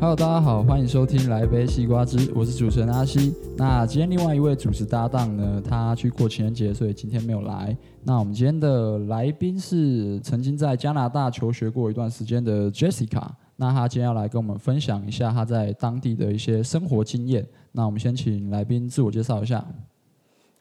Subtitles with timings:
[0.00, 3.34] Hello，大家好，欢迎收听来杯西瓜汁，我是主持人阿西。
[3.58, 7.76] 那今天另外一位主持搭档呢，他去过情人节，所以今天没有来。
[8.02, 13.28] 那我们今天的来宾是曾经在加拿大求学过一段时间的 Jessica。
[13.56, 17.46] 那他今天要来跟我们分享一下他在当地的一些生活经验。
[17.72, 19.62] 那我们先请来宾自我介绍一下。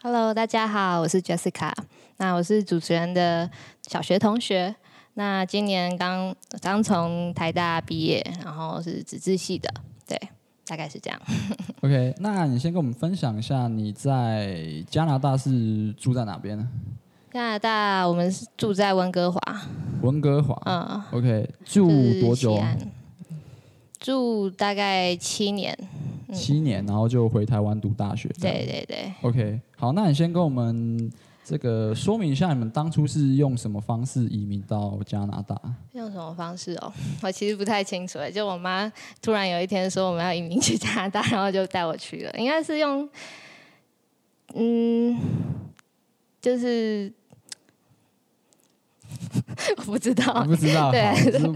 [0.01, 1.71] Hello，大家好，我是 Jessica。
[2.17, 3.49] 那我是主持人的
[3.87, 4.75] 小学同学。
[5.19, 9.69] 那今年刚刚从台大毕业，然后是纸质系的，
[10.07, 10.17] 对，
[10.65, 11.21] 大概是这样。
[11.83, 16.65] OK，那你先跟我们分享一下你在加拿大是住在哪边呢？
[17.33, 19.41] 加拿大我们是住在温哥华。
[20.03, 21.89] 温哥华，嗯，OK，住
[22.21, 22.57] 多久？
[23.99, 25.77] 住大概七年。
[26.29, 28.29] 嗯、七年，然后就回台湾读大学。
[28.39, 29.13] 对对对。
[29.23, 31.11] OK，好，那你先跟我们。
[31.49, 35.59] 这个说明一下，你们当初是用什么方式移民到加拿大？
[35.93, 36.93] 用什么方式哦？
[37.23, 38.19] 我其实不太清楚。
[38.31, 42.31] 就我妈突然有一天说我们要移民去加拿大，然后就带我去了。
[42.37, 43.09] 应该是用，
[44.53, 45.19] 嗯，
[46.39, 47.11] 就是
[49.77, 50.91] 我不知道，不知道。
[50.91, 51.01] 对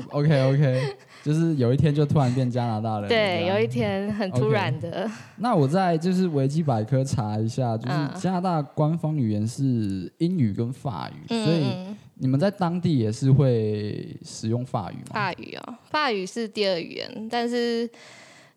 [0.10, 0.98] ，OK OK。
[1.24, 3.08] 就是有一天就突然变加拿大人。
[3.08, 5.08] 对，有一天很突然的。
[5.08, 5.12] Okay.
[5.38, 15.12] 那我在就是维基百科查一下，就是加拿大官方语言是英语跟法语，嗯、所以你们在当地也是会使用法语吗？
[15.14, 17.90] 法语哦，法语是第二语言，但是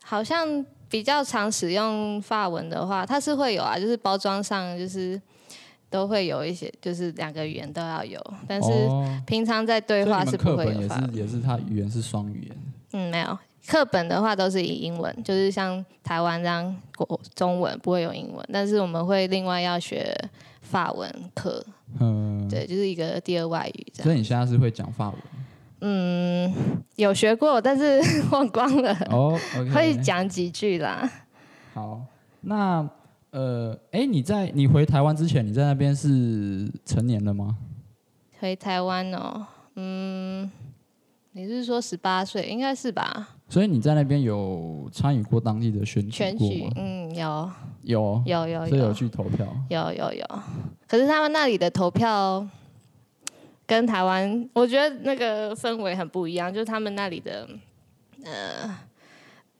[0.02, 5.20] 好像比较常使用法文的话，它是会有啊，就是包装上就是。
[5.88, 8.70] 都会有一些，就是两个语言都要有，但是
[9.26, 10.72] 平常在对话是不会有。
[10.72, 12.56] 课本也是，也是它语言是双语言。
[12.92, 20.12] 嗯，没有，课本的话都是以英文，就是像台湾这样国中文不会有英文，但是我们会另外要学
[20.60, 21.64] 法文课。
[22.00, 24.04] 嗯，对，就是一个第二外语这样。
[24.04, 25.18] 所以你现在是会讲法文？
[25.80, 26.52] 嗯，
[26.96, 28.00] 有学过，但是
[28.32, 28.92] 忘光了。
[29.10, 31.08] 哦，okay，会讲几句啦。
[31.72, 32.00] 好，
[32.40, 32.88] 那。
[33.36, 37.58] 呃，哎，你在你回台湾之前，你在那边是成年了吗？
[38.40, 40.50] 回台湾哦，嗯，
[41.32, 43.28] 你是说十八岁，应该是吧？
[43.50, 46.30] 所以你在那边有参与过当地的选举吗？
[46.30, 47.50] 选举，嗯，有，
[47.82, 50.26] 有，有，有，所以有去投票，有，有，有。
[50.88, 52.48] 可是他们那里的投票
[53.66, 57.46] 跟台湾，我觉得那个氛围很不一样，就是他们那里的，
[58.24, 58.78] 呃，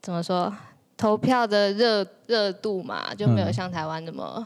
[0.01, 0.51] 怎么说？
[0.97, 4.45] 投票的热热度嘛，就没有像台湾那么、嗯、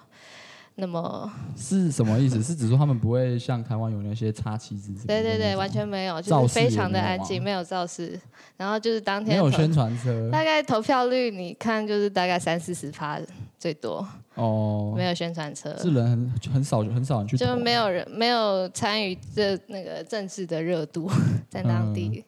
[0.76, 1.32] 那么。
[1.56, 2.44] 是什么意思？
[2.44, 4.94] 是指说他们不会像台湾有那些插旗子？
[5.08, 8.20] 对对对，完全没有，就是非常的安静，没有造势。
[8.58, 13.20] 然后就是当天没有宣传车，大概投票率你看就是大概三四十趴
[13.58, 14.06] 最多。
[14.36, 21.10] 哦，没有宣传车，是人很很少很少人去，就没有人没有参与这那个政治的热度
[21.50, 22.24] 在当地。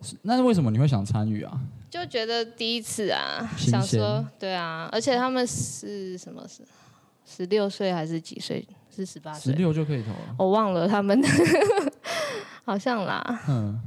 [0.00, 1.60] 嗯、那为什么你会想参与啊？
[1.90, 6.62] 就觉得第一次啊，想说对啊，而且他们是什么是
[7.26, 8.64] 十六岁还是几岁？
[8.94, 9.52] 是十八岁？
[9.52, 10.34] 十六就可以投了？
[10.38, 11.28] 我忘了他们的，
[12.64, 13.40] 好像啦。
[13.48, 13.80] 嗯，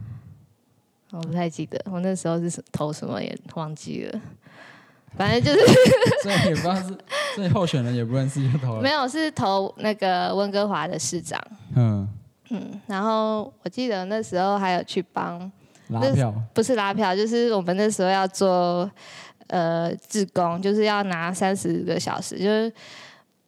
[1.12, 4.22] 我不太记得，我那时候是投什么也忘记了。
[5.16, 5.66] 反正就是，
[6.24, 6.98] 所以也不知道是，
[7.36, 8.82] 所以候选人也不认识就投了。
[8.82, 11.40] 没有，是投那个温哥华的市长。
[11.76, 12.10] 嗯
[12.50, 15.50] 嗯，然后我记得那时候还有去帮。
[15.94, 18.90] 拉票不是拉票，就是我们那时候要做
[19.48, 22.72] 呃志工，就是要拿三十个小时，就是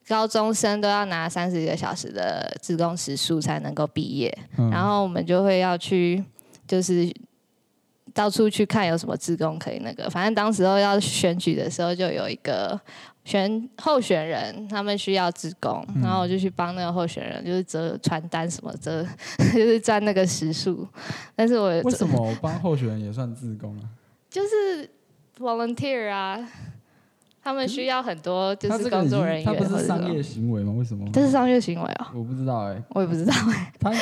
[0.07, 4.37] 高中生都要拿三十个小时的志工时数才能够毕业。
[4.57, 4.69] 嗯。
[4.69, 6.23] 然后我们就会要去，
[6.67, 7.11] 就是
[8.15, 10.09] 到处去看有什么职工可以那个。
[10.09, 12.79] 反正当时候要选举的时候，就有一个。
[13.25, 19.03] 选候选人，他们需要职工，嗯，然后我就去帮那个候选人，就是折传单什么折，
[19.51, 20.87] 就是赚那个时数。
[21.35, 23.89] 但是我为什么我帮候选人也算志工啊？
[24.29, 24.87] 就是
[25.39, 26.37] volunteer 啊，
[27.41, 29.43] 他们需要很多就是工作人员。
[29.43, 30.71] 他不是商业行为吗？
[30.77, 31.09] 为什么？
[31.11, 33.97] 这是商业行为啊，我不知道哎，欸，我也不知道哎，欸。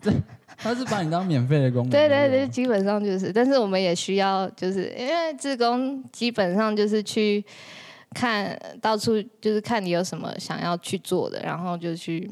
[0.00, 0.10] 他
[0.58, 1.90] 他是把你当免费的工人。
[1.90, 7.44] 对对对，基本上就是，但是我们也需要，就是因为志工基本上就是去。
[8.16, 12.30] 看到处就是看你有什么想要去做的，然后就去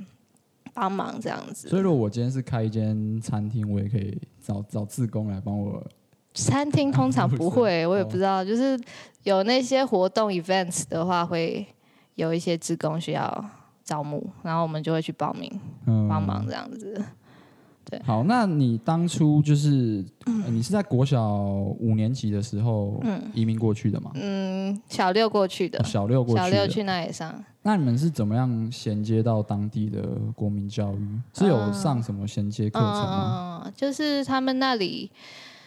[0.73, 1.69] 帮忙这样子。
[1.69, 5.85] 所以如果我今天是开一间餐厅，我也可以找 找志工来帮我。
[6.35, 8.45] 餐厅通常不会， 我也不知道。
[8.45, 8.79] 就是
[9.25, 11.67] 有那些活动 events 的话，会
[12.15, 13.45] 有一些志工需要
[13.83, 15.51] 招募，然后我们就会去报名
[16.09, 17.05] 帮忙这样子。
[17.93, 21.37] 对，好，那你当初就是、呃、你是在国小
[21.79, 22.99] 五年级的时候
[23.35, 24.11] 移民过去的吗？
[24.15, 27.45] 嗯，小六过去的，哦、小六过去，小六去那里上。
[27.61, 30.01] 那你们是怎么样衔接到当地的
[30.35, 31.21] 国民教育？
[31.35, 33.63] 是有上什么衔接课程吗？
[33.67, 35.11] 嗯，就是他们那里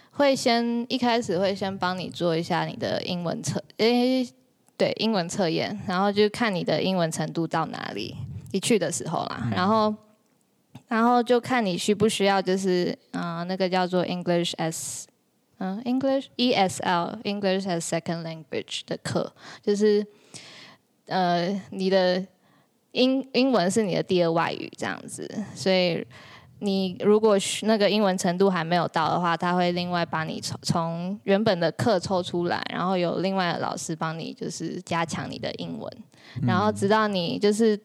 [0.09, 4.27] 会先一开始会先帮你做一下你的英文测，诶，
[4.75, 8.15] 对，英文测验，然后就看你的英文程度到哪里。
[8.51, 9.93] 一去的时候啦，嗯、然后，
[10.87, 15.03] 然后就看你需不需要，就是嗯、呃，那个叫做 English as，
[15.57, 20.05] 嗯，English ESL English as Second Language 的课，就是
[21.07, 22.25] 呃，你的
[22.91, 26.05] 英英文是你的第二外语这样子，所以。
[26.59, 35.91] 你如果那个英文程度还没有到的话，他会另外把你从从原本的课抽出来，然后有另外的老师帮你就是加强你的英文，
[36.47, 37.77] 然后直到你就是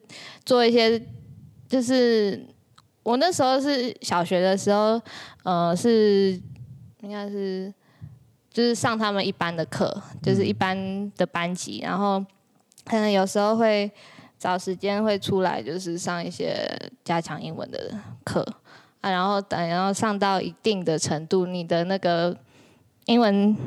[0.45, 0.99] 做一些，
[1.67, 2.47] 就是
[3.03, 5.01] 我那时候是小学的时候，
[5.43, 6.39] 呃，是
[7.01, 7.73] 应该是
[8.49, 12.23] 就是上他们一般的课，就是一般的班级，然后
[12.85, 13.89] 可能有时候会
[14.37, 16.67] 找时间会出来，就是上一些
[17.03, 17.91] 加强英文的
[18.23, 18.45] 课。
[19.01, 22.37] 啊，然后等，然后上到一定的程度，你的那个
[23.05, 23.57] 英文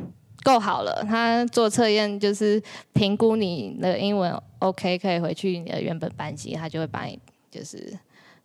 [0.45, 7.19] 够好了，他做测验就是评估你的英文 OK，可以回去你的原本班级，他就会把你
[7.51, 7.99] 就是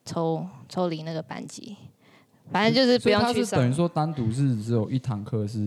[0.10, 1.76] 抽抽离那个班级。
[2.52, 3.60] 反正就是不用去上。
[3.60, 5.60] 等于说单独是只有一堂课是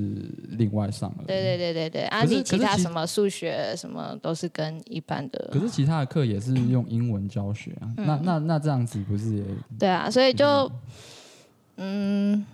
[0.59, 1.23] 另外上的。
[1.29, 5.49] 对对对对对，啊，你其他什么数学什么都是跟一般的。
[5.53, 9.45] 可是其他的课也是用英文教学啊，嗯、那那那这样子不是也？
[9.79, 10.69] 对啊，所以就
[11.77, 12.45] 嗯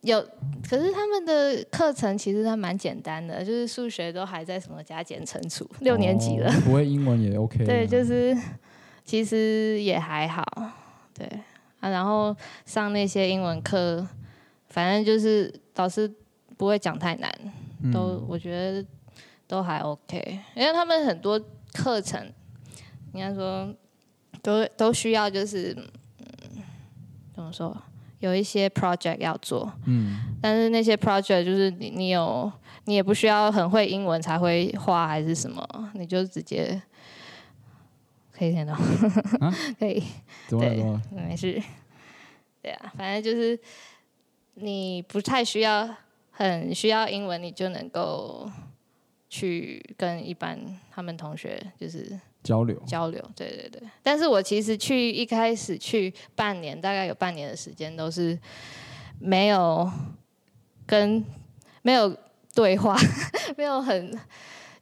[0.00, 0.20] 有，
[0.68, 7.64] 可是他们的课程其实还蛮简单的，就是数学都还在什么加减乘除，六年级了，哦、不会英文也 OK。
[7.64, 8.36] 对，就是
[9.04, 10.44] 其实也还好，
[11.18, 11.28] 对。
[11.80, 12.36] 啊，然后
[12.66, 14.04] 上那些英文课，
[14.68, 16.12] 反正就是老师
[16.56, 17.32] 不会讲太难，
[17.92, 18.84] 都我觉得
[19.46, 21.40] 都还 OK，因为他们很多
[21.72, 22.20] 课程，
[23.12, 23.72] 应该说
[24.42, 25.72] 都都需要就是
[26.18, 26.62] 嗯，
[27.32, 27.80] 怎么说，
[28.18, 32.50] 有一些 project 要做，嗯，但是那些 project 就是你你有
[32.86, 36.82] 你也不需要很会英文才会画还是什么，你就直接。
[38.38, 38.72] 可以听到，
[39.40, 40.02] 啊、 可以，
[40.48, 41.60] 对，没事，
[42.62, 43.58] 对啊，反正就是
[44.54, 45.88] 你不太需要，
[46.30, 48.48] 很需要英文，你就能够
[49.28, 50.56] 去跟一般
[50.92, 52.80] 他们同学就是交流。
[52.86, 53.82] 交流，对对对。
[54.04, 58.38] 但是我其实去一开始去半年，大概有半年的时间都是
[59.18, 59.90] 没有
[60.86, 61.24] 跟
[61.82, 62.16] 没有
[62.54, 62.96] 对话，
[63.58, 64.16] 没有很。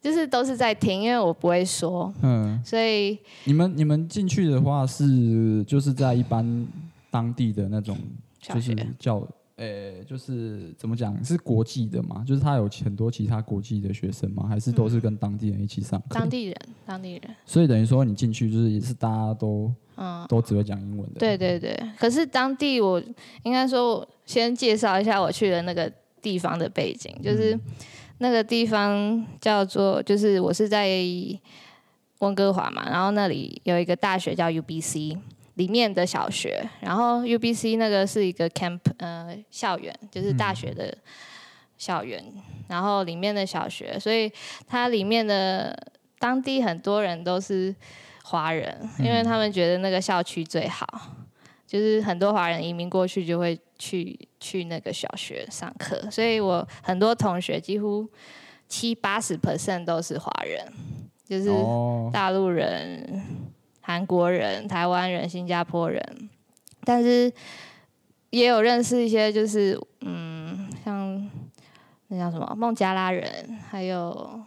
[0.07, 6.65] 就是都是在听，因为我不会说，嗯，所以你们你们进去的话是就是在一般
[7.11, 7.99] 当地的那种，
[8.41, 9.17] 就是叫，
[9.57, 12.23] 呃、欸，就是怎么讲是国际的嘛？
[12.25, 14.47] 就是他有很多其他国际的学生吗？
[14.49, 16.07] 还是都是跟当地人一起上课？
[16.11, 16.57] 当地人，
[16.87, 17.23] 当地人。
[17.45, 21.19] 所以等于说你进去就是也是大家都，嗯，都只会讲英文的。
[21.19, 21.77] 对对对。
[21.99, 23.03] 可是当地我
[23.43, 25.93] 应该说，先介绍一下我去的那个
[26.23, 27.57] 地方的背景，就是。
[27.57, 27.61] 嗯
[28.19, 30.89] 那个地方叫做，就是我是在
[32.21, 35.19] 温哥华嘛，然后那里有一个大学叫 UBC，
[35.55, 40.97] 里面的小学，然后 UBC 那个是一个 camp 呃校园，就是大学的
[41.77, 44.33] 校园，嗯、然后里面的小学，所以
[44.67, 45.77] 它里面的
[46.19, 47.75] 当地很多人都是
[48.25, 50.87] 华人，因为他们觉得那个校区最好，
[51.67, 53.59] 就是很多华人移民过去就会。
[53.79, 58.09] 去去那个小学上课，所以我很多同学几乎
[58.69, 60.67] 七八十 percent 都是华人，
[61.25, 61.51] 就是
[62.13, 63.23] 大陆人、
[63.81, 66.31] 韩国人、台湾人、新加坡人，
[66.85, 67.31] 但是
[68.31, 71.31] 也有认识一些，就是嗯，像
[72.09, 74.41] 那叫什么孟加拉人，还有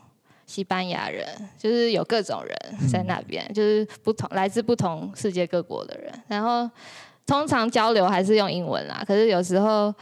[0.46, 1.25] 西班牙人，
[1.58, 2.58] 就是有各种人
[2.92, 6.70] 在那边，嗯、就是不同来自不同世界各国的人，然后。
[7.29, 9.93] 通常交流还是用英文啦，可是有时候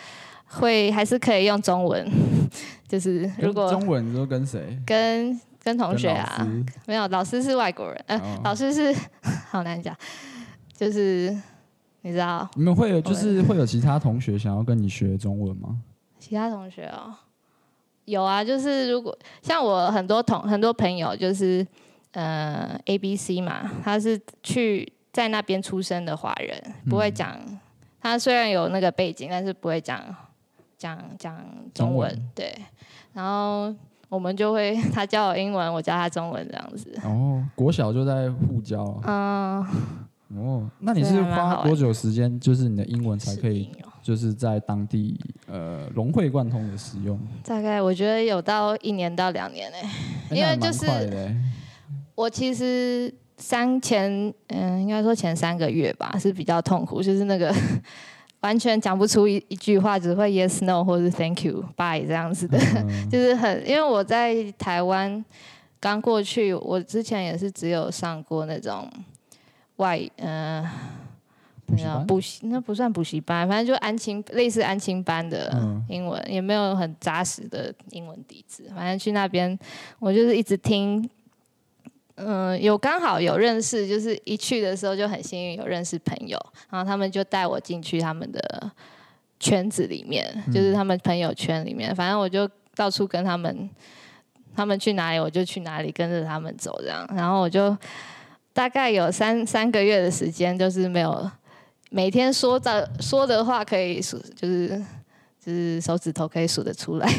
[0.46, 2.10] 会还是可以用中文。
[2.88, 4.79] 就是如果中文都跟谁？
[4.86, 6.48] 跟跟同学啊，
[6.86, 8.96] 没有老师是外国人，呃，哦、老师是
[9.51, 9.93] 好难讲，
[10.74, 11.38] 就是
[12.03, 12.50] 你知道？
[12.55, 15.75] 你们会有就是会有其他同学想要跟你学中文吗？
[16.17, 17.13] 其他同学哦，
[18.05, 21.67] 有啊，就是如果像我很多同很多朋友，就是
[22.13, 24.93] 呃 A B C 嘛，他是去。
[25.18, 27.60] 在那边出生的华人不会讲，嗯、
[28.00, 30.00] 他虽然有那个背景，但是不会讲
[30.78, 31.44] 讲讲
[31.74, 32.08] 中文。
[32.08, 32.56] 文对，
[33.14, 33.74] 然后
[34.10, 36.96] 我们就会 他教我英文，我教他中文这样子。
[37.04, 39.02] 哦，国小就在互教。
[39.08, 39.66] 嗯。
[40.36, 43.72] 哦，那你是花多久时间，就是你的英文才可以，
[44.04, 47.20] 就是在当地呃融会贯通的使用？
[47.44, 49.78] 大概我觉得有到一年到两年呢，
[50.30, 50.86] 因为就是
[52.14, 53.12] 我其实。
[53.38, 57.53] 三前嗯，应该说前三个月吧是比较痛苦，就是那个
[58.41, 65.24] 完全讲不出一一句话，只会 yes no 或是 thank you bye 这样子的，嗯、 就是很因为我在台湾
[65.79, 68.89] 刚过去，我之前也是只有上过那种
[69.77, 70.63] 外嗯。
[70.63, 70.72] 呃
[72.08, 75.51] 补习那不算补习班，反正就安亲类似安亲班的
[75.89, 78.72] 英文，嗯、也没有很扎实的英文底子。
[78.74, 79.60] 反正去那边，
[80.00, 81.08] 我就是一直听，
[82.18, 86.38] 嗯、呃，有刚好有认识，就是一去的时候就很幸运有认识朋友，
[86.70, 88.72] 然后他们就带我进去他们的
[89.40, 91.96] 圈子里面，就是他们朋友圈里面。
[91.96, 93.70] 反正我就到处跟他们，
[94.56, 97.08] 他们去哪里我就去哪里，跟着他们走这样。
[97.16, 97.78] 然后我就
[98.54, 101.30] 大概有三三个月的时间，就是没有。
[101.90, 104.84] 每天说的说的话可以数，就是
[105.48, 107.10] 就是手指头可以数得出来，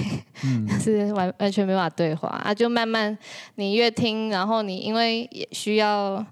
[0.45, 2.53] 嗯、 是完完全没法对话啊。
[2.53, 3.17] 就慢慢
[3.55, 6.23] 你越听，然后你因为也需要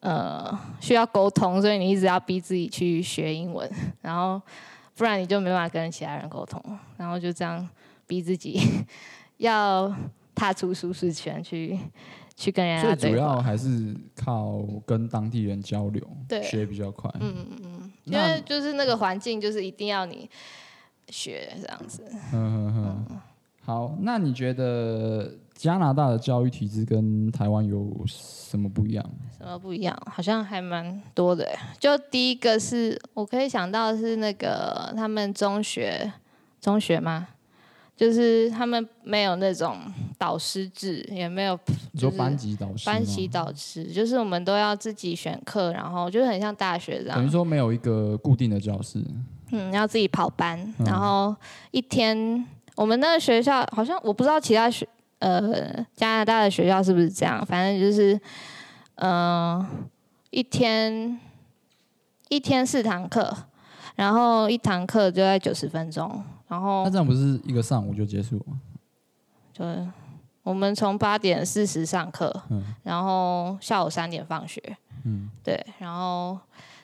[0.00, 3.70] 呃需要沟通，所以你一直要逼自己去学英文，
[4.02, 4.42] 然后
[4.96, 6.60] 不然你就没办法跟其他人沟通，
[6.96, 7.68] 然后就这样
[8.08, 8.60] 逼自己
[9.38, 9.94] 要
[10.34, 11.78] 踏出舒适圈去。
[12.34, 17.08] 去跟人家，最主要还是靠跟当地人交流，对，学比较快。
[17.20, 20.28] 嗯嗯嗯，因为就是那个环境，就是一定要你
[21.08, 22.04] 学这样子。
[22.32, 23.20] 嗯嗯嗯。
[23.64, 29.10] 好，那你觉得加拿大的教育体制跟台湾有什么不一样？
[29.38, 29.96] 什么不一样？
[30.06, 31.48] 好像还蛮多的。
[31.78, 36.12] 就第一个是我可以想到的是那个他们中学，
[36.60, 37.28] 中学吗？
[37.94, 39.76] 就是他们没有那种
[40.18, 41.56] 导师制，也没有
[41.92, 47.16] 你说班级导师，班级导师就是我们都要自己选课，然后就是很像大学这样。
[47.16, 49.00] 等于说没有一个固定的教室。
[49.52, 51.34] 嗯，要自己跑班，然后
[51.70, 54.88] 一天、嗯、我们那个学校好像我不知道其他学
[55.20, 58.14] 呃加拿大的学校是不是这样，反正就是
[58.96, 59.68] 嗯、呃、
[60.30, 61.20] 一天
[62.28, 63.30] 一天四堂课，
[63.94, 66.24] 然后一堂课就在九十分钟。
[66.48, 68.60] 然后那这样不是一个上午就结束吗？
[69.52, 69.64] 就
[70.42, 74.60] 我们从八点四十上课，嗯、然后下午三点放学。
[75.04, 76.38] 嗯，对，然后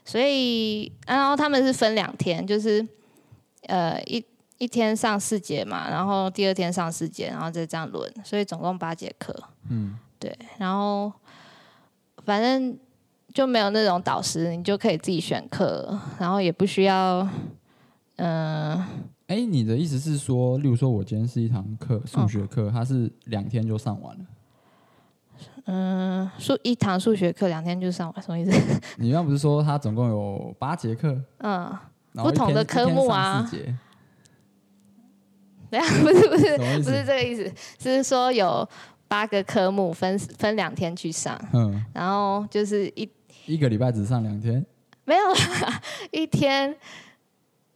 [0.09, 2.87] 所以然后他们是分两天，就是
[3.67, 4.25] 呃一
[4.57, 9.35] 一天上四节嘛，然后第二天上四节，然后再这样轮，所以总共八节课。
[9.69, 11.12] 嗯，对，然后
[12.25, 12.79] 反正
[13.35, 17.21] 就没有那种导师，你就可以自己选课，然后也不需要
[18.17, 18.75] 嗯。
[18.75, 18.88] 呃
[19.29, 24.25] 哎，你的意思是说，例如说，我今天是一堂课，数学课，哦、它是两天就上完了。
[25.70, 28.80] 嗯，数一堂数学课两天就上完，什么意思？
[28.96, 31.14] 你刚不是说他总共有八节课？
[31.44, 31.70] 嗯，
[32.14, 33.46] 不同的科目啊。
[35.70, 38.66] 对啊， 不是不是不是这个意思，是说有
[39.06, 41.38] 八个科目分分两天去上。
[41.52, 43.06] 嗯，然后就是一
[43.44, 44.64] 一个礼拜只上两天？
[45.04, 46.75] 没有啦，一天。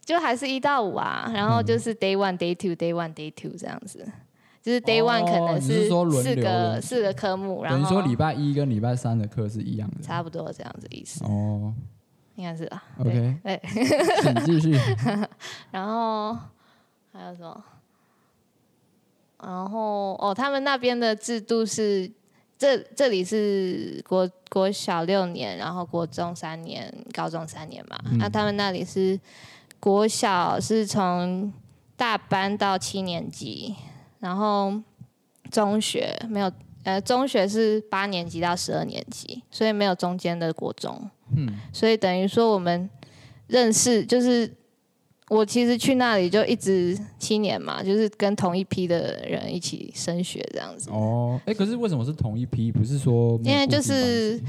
[0.04, 4.04] 就还是一到五啊，然后就是 day one、day two、day one、day two 这样子，
[4.62, 5.88] 就是 day one 可能是
[6.23, 11.25] 四个四个科目，然后等于说礼拜一跟礼拜三的课是一样的，差不多这样子意思。
[11.25, 11.75] 哦，
[12.37, 12.83] 应该是啊。
[12.99, 13.61] OK，哎，
[14.23, 14.78] 请继续。
[15.71, 16.33] 然后
[17.12, 17.64] 还有什么？
[19.42, 22.11] 然后哦，他们那边的制度是，
[22.57, 27.99] 这这里是国国小六年，然后国中三年，高中三年嘛。
[28.19, 29.19] 那他们那里是。
[29.81, 31.52] 国小是从
[31.97, 33.75] 大班到七年级，
[34.23, 34.73] 然后
[35.50, 36.50] 中学没有，
[36.85, 41.11] 呃，中学是八年级到十二年级，所以没有中间的国中。
[41.35, 42.88] 嗯，所以等于说我们
[43.49, 44.49] 认识，就是
[45.29, 50.88] 我其实去那里就一直七年嘛，就是跟同一批的人一起升学这样子。
[50.91, 52.71] 哦，哎，可是为什么是同一批？
[52.71, 54.41] 不是说因为就是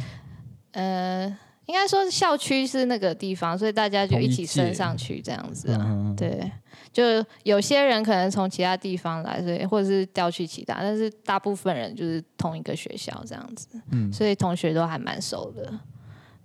[0.74, 1.36] 呃。
[1.66, 6.14] 应该说校区是那个地方，所以大家就一起升上去这样子啊。
[6.18, 6.52] 对，
[6.92, 7.04] 就
[7.44, 13.68] 有些人可能从其他地方来，所以或者是调去其他，但是大部分人就是同一个学校这样子。
[13.92, 15.80] 嗯，所以同学都还蛮熟的，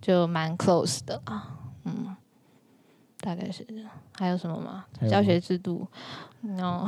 [0.00, 1.54] 就蛮 close 的啊。
[1.84, 2.16] 嗯，
[3.20, 3.66] 大概是
[4.12, 4.84] 还有什么吗？
[5.10, 5.86] 教学制度，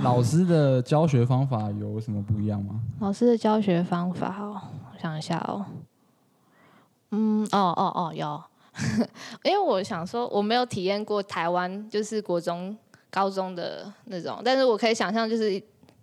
[0.03, 2.81] 老师的教学方法有什么不一样吗？
[3.01, 4.61] 老师的教学方法哦，
[4.93, 5.67] 我想一下哦。
[7.11, 8.43] 嗯，哦哦哦，有，
[9.45, 12.77] 因为我想说，我没有体验过台湾就是国中、
[13.11, 15.63] 高中的那种，但是我可以想象，就是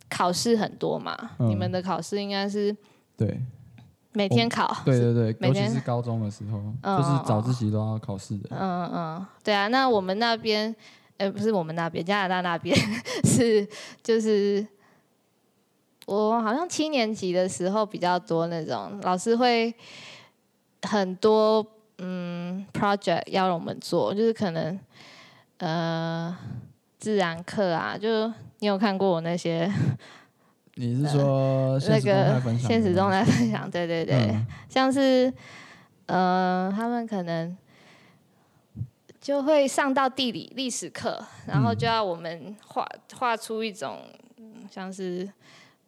[0.09, 2.75] 考试很多嘛，嗯、你们的考试应该是
[3.15, 3.39] 对。
[4.13, 5.65] 每天考，对对对， 每天。
[5.65, 8.49] 尤其是高中的时候，嗯、就是早自习都要考试的。
[8.49, 10.75] 嗯嗯，对啊，那我们那边，
[11.17, 12.75] 呃，不是我们那边，加拿大那边
[13.25, 13.67] 是
[14.01, 14.65] 就是
[16.07, 19.71] 我好像七年级的时候比较多那种老师会。
[20.87, 21.65] 很多
[21.99, 24.79] 嗯，project 要我们做，就是可能
[25.57, 26.35] 呃
[26.97, 28.27] 自然课啊，就
[28.59, 29.71] 你有看过我那些？
[30.79, 33.69] 你是说那个现实中来分享？
[33.69, 35.33] 对对对，嗯、像是
[36.05, 37.57] 呃，他们可能
[39.19, 44.01] 就会上到地理历史课，然后就要我们画画出一种
[44.69, 45.27] 像是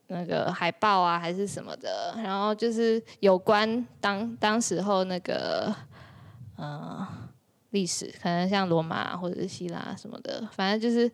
[0.10, 5.74] 那个海报啊，还是什么的，然后就是有关当当时候那个
[6.58, 7.08] 呃
[7.72, 11.12] 历史，可能像罗马或者是希腊什么的，反正就是。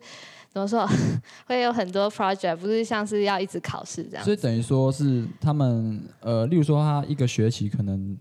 [0.56, 0.88] 怎么说？
[1.46, 4.24] 会有很多 project，不是像是要一直考试这样。
[4.24, 8.16] 所以等于说是他们呃，例如说他一个学期可能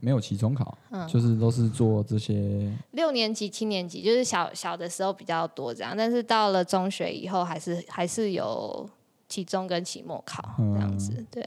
[0.00, 2.76] 没有期中考，嗯，就是都是做这些。
[2.90, 8.90] 六年级、七年级就是小小的时候比较多这样，但是到了中学以后，还是还是有
[9.28, 11.12] 期中跟期末考这样子。
[11.16, 11.44] 嗯、对，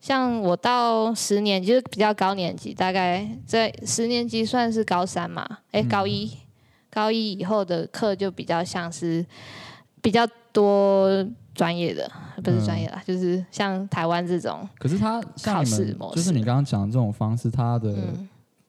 [0.00, 6.38] 像我到十年级就是比较高年级，大概在十年级算是高三嘛，哎、欸，高一，嗯、
[6.90, 9.24] 高一以后的课就比较像是。
[10.02, 11.08] 比较多
[11.52, 12.08] 专业的，
[12.44, 14.68] 不是专业啦，嗯、就是像台湾这种。
[14.78, 17.92] 可是他像你们，就是你刚刚讲的这种方式，他的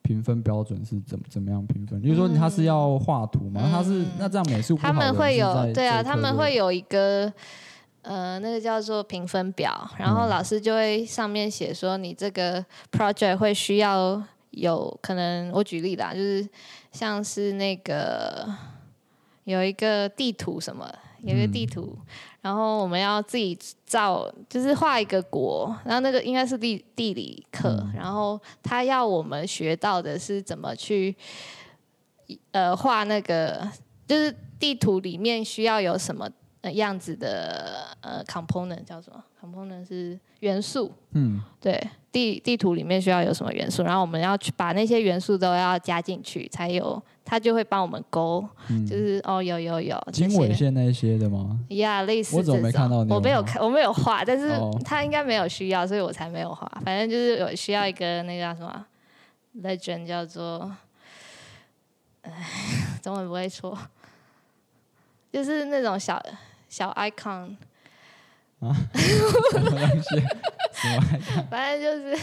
[0.02, 2.02] 评分标准是怎么怎么样评分？
[2.02, 3.70] 比如说他是要画图吗？
[3.72, 7.32] 他是那这样美术他们会有对啊，他们会有一个
[8.08, 16.48] 呃那个叫做评分表，然后老师就会上面写说你这个 project 会需要有可能，我举例啦，就是
[16.92, 18.48] 像是那个
[19.44, 20.90] 有一个地图什么。
[21.24, 22.08] 有一个地图，嗯、
[22.42, 31.16] 然后我们要自己造，就是画一个国，然后那个应该是地地理课，嗯、然后他要我们学到的是怎么去，
[32.52, 33.68] 呃，画那个，
[34.08, 36.30] 就是地图里面需要有什么
[36.72, 47.02] 样子的呃 component 叫什么 component 是元素，嗯，对，地地图里面需要有什么元素，然后我们要去把那些元素都要加进去才有。
[47.30, 51.60] 它就会帮我们勾，嗯、就是哦，有有有经纬线那些的吗？
[51.72, 52.38] 呀，yeah, 类似。
[52.38, 53.12] 我怎么没看到你？
[53.12, 54.50] 我没有看，我没有画，但是
[54.86, 56.66] 他应该没有需要，所以我才没有画。
[56.86, 58.86] 反正就是有需要一个那个叫什么
[59.62, 60.74] legend，叫做，
[62.22, 62.32] 哎，
[63.04, 63.78] 中文不会说，
[65.32, 66.22] 就是那种小
[66.70, 67.56] 小 icon。
[71.50, 72.18] 反正就是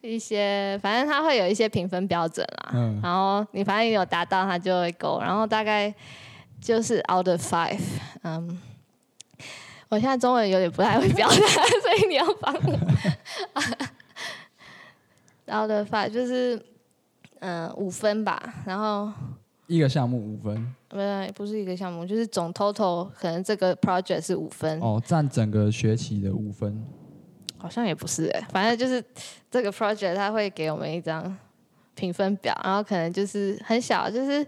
[0.00, 2.70] 一些，反正它会有一些评分标准啦。
[2.72, 3.00] 嗯。
[3.02, 5.18] 然后你反正有达到，它就会勾。
[5.20, 5.92] 然后大概
[6.60, 7.80] 就是 out of five。
[8.22, 8.60] 嗯。
[9.88, 12.78] 我现在中文有点不太会表达， 所以你要帮我。
[15.52, 16.64] out of five 就是
[17.40, 18.40] 嗯五分吧。
[18.64, 19.12] 然后
[19.74, 20.74] 一个项目五分。
[20.88, 24.78] 不是，不是一个项目，就是总 total 可能这个 project 是五分。
[24.80, 26.84] 哦，占整个学期的五分。
[27.56, 29.02] 好像也不是哎，反正就是
[29.48, 31.34] 这个 project，他会给我们一张
[31.94, 34.44] 评分表，然后可能就是很小，就是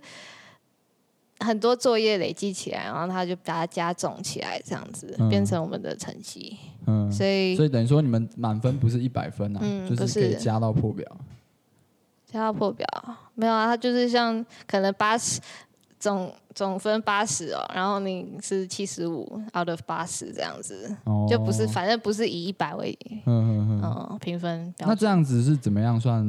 [1.38, 6.56] 很多作业累积起来，然后他就把它加总起来，这样子、嗯、变成我们的成绩。
[6.86, 11.06] 嗯，所以所以等于说你们满分不是一百分啊，嗯、就是可以加到破表。
[12.34, 12.86] 加到破表
[13.34, 13.66] 没有啊？
[13.66, 15.40] 他就是像可能八十。
[15.96, 19.24] 总总分八十哦，然后你是七十五
[19.56, 22.94] out of 八十这样子，哦、就不是，反正不是以一百为
[23.24, 24.74] 嗯嗯嗯评分。
[24.80, 26.22] 那这样子是怎么样算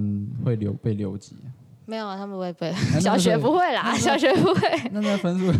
[0.45, 1.35] 会留被留级？
[1.85, 4.89] 没有啊，他们不会背， 小学不会啦，小学不会。
[4.93, 5.51] 那那分数？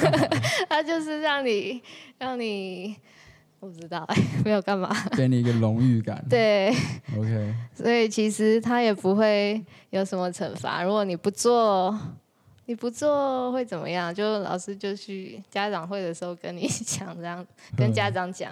[0.66, 1.82] 他就是让你
[2.18, 2.96] 让你，
[3.60, 6.24] 我不知道哎， 没有干嘛，给你一个荣誉感。
[6.28, 6.74] 对
[7.16, 7.54] ，OK。
[7.74, 11.96] 所以其实他也不会有什么惩罚，如果你不做。
[12.66, 14.14] 你不做会怎么样？
[14.14, 17.44] 就老师就去家长会的时候跟你讲，这样
[17.76, 18.48] 跟家长讲。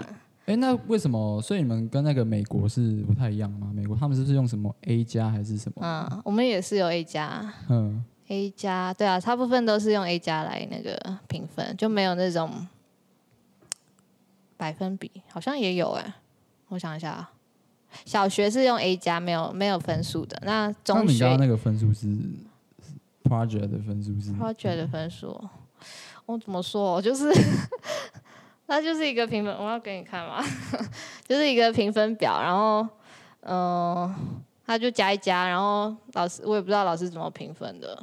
[0.47, 1.41] 哎，那为什么？
[1.41, 3.71] 所以你们跟那个美国是不太一样吗？
[3.73, 5.81] 美国他们是不是用什么 A 加还是什么？
[6.11, 7.49] 嗯，我们也是有 A 加。
[7.69, 12.51] 嗯，A 加，对啊，大部分都是用 A 加来那个评分，就没有那种
[14.59, 16.15] 百分比，好像也有哎。
[16.69, 17.33] 我想一下啊，
[18.05, 20.39] 小学是用 A 加，没有没有分数的。
[20.45, 22.09] 那中学，那个分数是
[23.25, 25.49] ？project 的分数是 project 的分数，
[26.27, 27.01] 我怎么说？
[27.01, 27.33] 就是
[28.67, 30.45] 那就是一个评分，我要给你看嘛，
[31.27, 32.87] 就是一个评分表，然后
[33.41, 34.15] 嗯，
[34.67, 37.99] 他、呃、就加一加，然后老师我也不知道老师怎么评分的，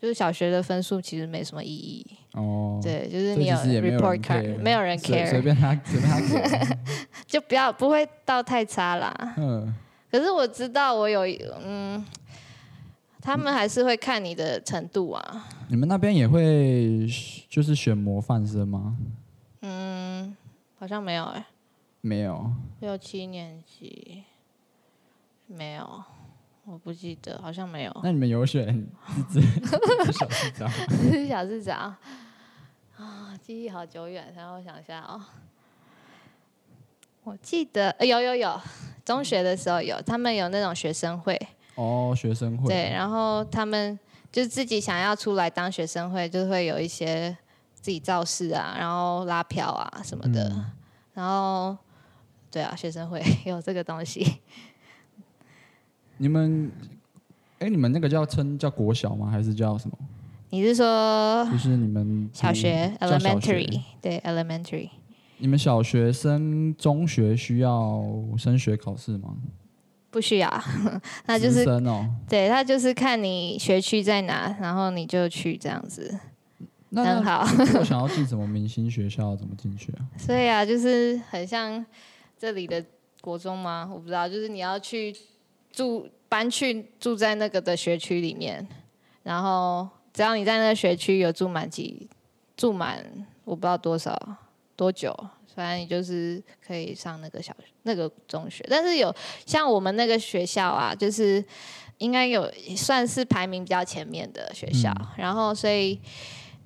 [0.00, 2.80] 就是小学的分数其实没什么意义哦。
[2.82, 6.76] 对，就是你有 report card，没有人 care，随便他随便他给，
[7.26, 9.34] 就不要不会到太差啦。
[9.36, 9.74] 嗯，
[10.10, 11.22] 可是我知道我有
[11.64, 12.04] 嗯。
[13.24, 15.46] 他们还是会看你的程度啊。
[15.68, 17.06] 你们那边也会
[17.48, 18.96] 就是选模范生吗？
[19.60, 20.36] 嗯，
[20.76, 21.44] 好像没有哎、欸。
[22.00, 22.50] 没有。
[22.80, 24.24] 六七年级
[25.46, 26.02] 没有，
[26.64, 28.00] 我不记得，好像没有。
[28.04, 28.86] 那你们有选
[29.28, 30.70] 自治 小市长？
[30.88, 31.98] 自治小市长啊、
[32.98, 35.20] 哦，记忆好久远，然后我想一下哦。
[37.24, 38.60] 我记得、呃、有有有，
[39.04, 41.40] 中学的时候有，他们有那种学生会。
[41.74, 42.68] 哦，学生会。
[42.68, 43.98] 对，然后他们
[44.30, 47.36] 就自己想要出来当学生会，就会有一些
[47.74, 50.48] 自己造势啊，然后拉票啊什么的。
[50.48, 50.70] 嗯、
[51.14, 51.76] 然后，
[52.50, 54.40] 对啊，学生会 有这个东西。
[56.22, 56.70] 你们，
[57.58, 59.28] 哎，你们那个叫称叫国小吗？
[59.28, 59.98] 还是叫什么？
[60.50, 61.44] 你是说？
[61.50, 64.88] 就是你们小学，elementary，对，elementary。
[65.38, 68.04] 你们小学升中学需要
[68.38, 69.34] 升学考试吗？
[70.12, 70.48] 不需要，
[71.26, 72.08] 那就是升哦。
[72.28, 76.16] 对，他就是看你学区在哪，然后你就去这样子。
[76.90, 77.40] 那很好。
[77.80, 80.06] 我想要 进什么明星学校，怎么进去啊？
[80.16, 81.84] 所以啊，就是很像
[82.38, 82.84] 这里的
[83.20, 83.90] 国中吗？
[83.92, 85.12] 我不知道，就是你要去
[85.72, 88.66] 住搬去住在那个的学区里面，
[89.22, 92.08] 然后只要你在那个学区有住满几
[92.56, 93.04] 住满，
[93.44, 94.16] 我不知道多少。
[94.74, 95.14] 多久？
[95.54, 101.44] 反正你就是可以上那个小学、那个中学，但是有像我们那个学校啊，就是
[101.98, 104.90] 应该有算是排名比较前面的学校。
[104.98, 106.00] 嗯、然后，所以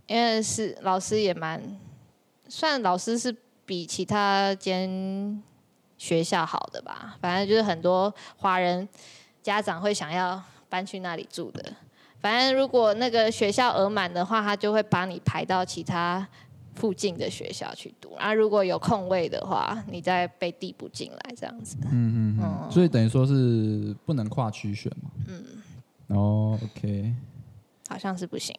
[0.06, 1.60] 因为是老师也蛮
[2.48, 5.42] 算老师是比其他间
[5.98, 7.16] 学校好的吧。
[7.20, 8.88] 反正就是很多华人
[9.42, 11.72] 家长会想要搬去那里住的。
[12.20, 16.26] 反正如果那个学校额满的话，他就会把你排到其他。
[16.76, 21.74] 附近的学校去读，然后如果有空位的话，你再被递补进来这样子。
[21.84, 22.42] 嗯嗯嗯。
[22.42, 25.10] 嗯，所以等于说是不能跨区选嘛？
[25.26, 25.42] 嗯。
[26.08, 27.14] 哦，OK。
[27.88, 28.54] 好像是不行。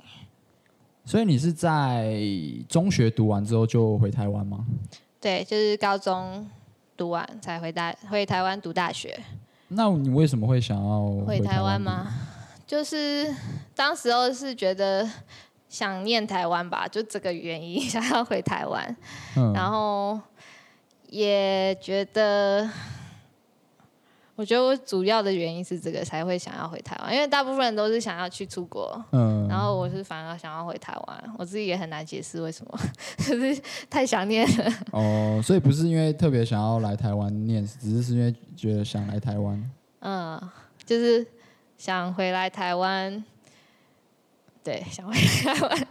[1.05, 2.19] 所以你是在
[2.67, 4.65] 中学读完之后就回台湾吗？
[5.21, 6.49] 对，就是高中
[6.97, 9.17] 读完才回大回台湾读大学。
[9.69, 12.07] 那你为什么会想要回台湾吗？
[12.65, 13.33] 就是
[13.75, 15.07] 当时候是觉得。
[15.69, 18.95] 想念台湾吧，就这个原因 想要回台湾，
[19.35, 20.17] 嗯、然后
[21.09, 22.65] 也觉得，
[24.37, 32.79] 我觉得我主要的原因是这个才会想要回台湾，因为大部分人都是想要去出国，嗯、然后我是反而想要回台湾，我自己也很难解释为什么，
[33.17, 34.73] 就是太想念了。
[34.91, 39.71] 哦，所以不是因为特别想要来台湾念，只是是因为觉得想来台湾。
[40.01, 40.39] 嗯，
[40.85, 41.25] 就是
[41.75, 43.25] 想回来台湾。
[44.63, 45.87] 对，想回来台湾。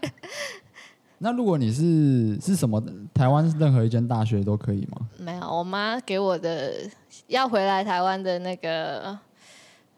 [1.19, 2.83] 那如果你是是什么
[3.15, 5.09] 台湾任何一间大学都可以吗？
[5.19, 6.75] 没有，我妈给我的
[7.29, 9.19] 要回来台湾的那个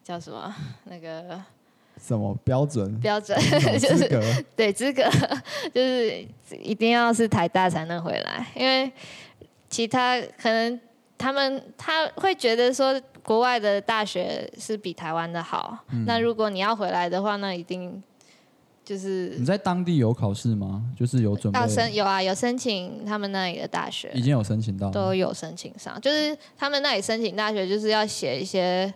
[0.05, 0.55] 叫什么？
[0.85, 1.43] 那个
[2.01, 2.99] 什么标准？
[3.01, 3.37] 标准
[3.81, 4.09] 就是
[4.55, 5.03] 对资格，
[5.75, 6.25] 就是
[6.63, 8.91] 一定要是台大才能回来，因为
[9.69, 10.81] 其他可能
[11.19, 15.79] 他们他会觉得说国外的大学是比台湾的好。
[15.91, 18.01] 嗯、那如果你要回来的话，那一定。
[18.89, 20.83] 就是你在当地有考试吗？
[20.99, 21.61] 就是有准备？
[21.61, 26.01] 要申有啊，有申请他们那里的大学，已经有申请到，都有申请上。
[26.01, 28.91] 就是他们那里申请大学，就是要写一些，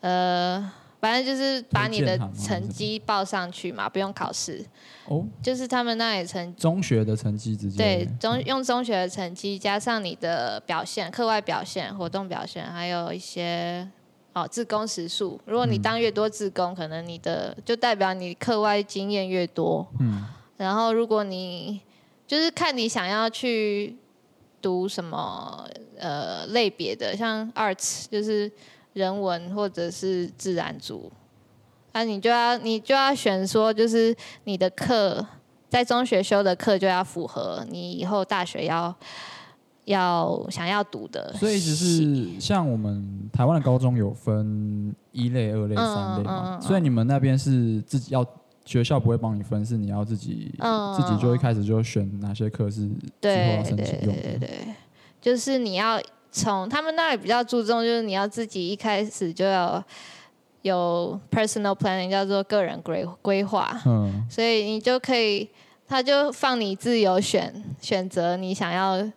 [0.00, 4.66] 呃，反正就是把你的成绩报上去嘛，不用考试。
[5.06, 13.88] 哦，就是他们那里成中学的成绩直接对中用中学的成绩加上你的表现、课外表现、活动表现，还有一些。
[14.36, 19.86] 哦，自工时数，如果你当越多自工，嗯、可能你的就代表你课外经验越多。
[19.98, 20.26] 嗯，
[20.58, 21.80] 然后如果你
[22.26, 23.96] 就是看你想要去
[24.60, 25.66] 读什么
[25.98, 28.52] 呃类别的，像 arts 就是
[28.92, 31.10] 人文或者是自然组，
[31.94, 35.26] 那、啊、你就要你就要选说，就是你的课
[35.70, 38.94] 在中学修的课就要符合你以后大学要。
[39.86, 48.26] 要想要读的，所以只是像我们台湾的高中有分一类、二类、三类嘛，嗯嗯嗯、所以你们那边是自己要
[48.64, 52.88] 学校不会帮你分，是你要自己、嗯、自己就一开始就选哪些课是
[53.20, 54.22] 之后要申请用的。
[54.22, 54.74] 对对对，
[55.20, 56.00] 就是你要
[56.32, 59.80] 从他们那里比较注重，就是你要自己一开始就要
[60.62, 63.80] 有 personal planning，叫做个人规规划。
[63.86, 65.48] 嗯，所以你就可以，
[65.86, 69.08] 他就放你自由选选择你想要。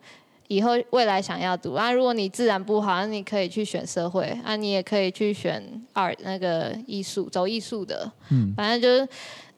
[0.49, 8.11] 以后未来想要读啊，如果你自然不好，那你可以去选社会啊，你也可以去选 art 那个艺术，走艺术的。
[8.29, 9.07] 嗯，反正就是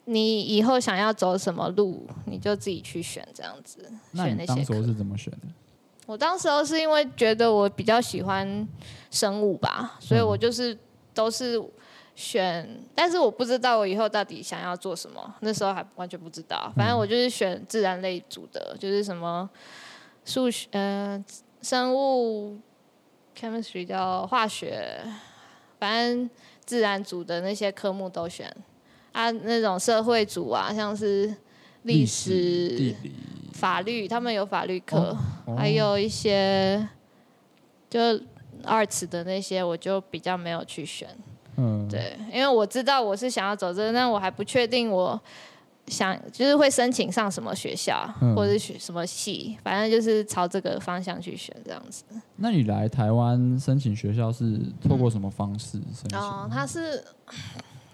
[0.04, 3.90] 你以后想要走什么路，你就自己去选这样子。
[4.10, 5.48] 那你当时候是怎么选的？
[6.04, 8.68] 我当时候是因为觉得我比较喜欢
[9.10, 10.76] 生物吧，所以我就是
[11.14, 11.58] 都是
[12.14, 16.70] 选，但是我不知道我以后到底想要做什么，那时候还完全不知道。
[16.76, 19.48] 反正我就是选自然类组的，就是什么。
[20.24, 21.24] 数学，嗯、呃，
[21.62, 22.58] 生物
[23.38, 25.00] ，chemistry 叫化学，
[25.78, 26.30] 反正
[26.64, 28.54] 自然组的那些科目都选。
[29.12, 31.26] 啊，那种社会组啊，像是
[31.82, 33.12] 历史、历史地理、
[33.52, 36.88] 法律，他们有法律课，哦哦、还有一些
[37.90, 38.00] 就
[38.64, 41.08] arts 的那些，我就比较没有去选。
[41.58, 45.20] 嗯，对，因为我知道我是想要走这个，但我还不确定我
[45.86, 52.04] 想就是会申请上什么学校，嗯、或者是学什么系，反正就是朝这个方向去选这样子。
[52.36, 56.18] 那你来台湾申请学校是透过什么方式申请？
[56.18, 57.04] 哦，他是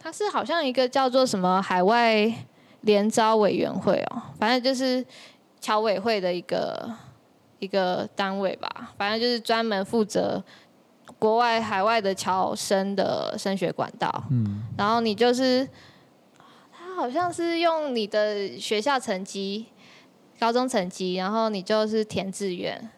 [0.01, 2.33] 他是好像一个叫做什么海外
[2.83, 5.05] 联招委员会哦，反正就是
[5.61, 6.91] 侨委会的一个
[7.59, 10.43] 一个单位吧，反正就是专门负责。
[11.19, 15.98] 国外海外的侨生的升学管道，嗯，然后你就是，他
[16.99, 19.67] 好像是用你的学校成绩、
[20.39, 22.91] 高中成绩，然后你就是填志愿。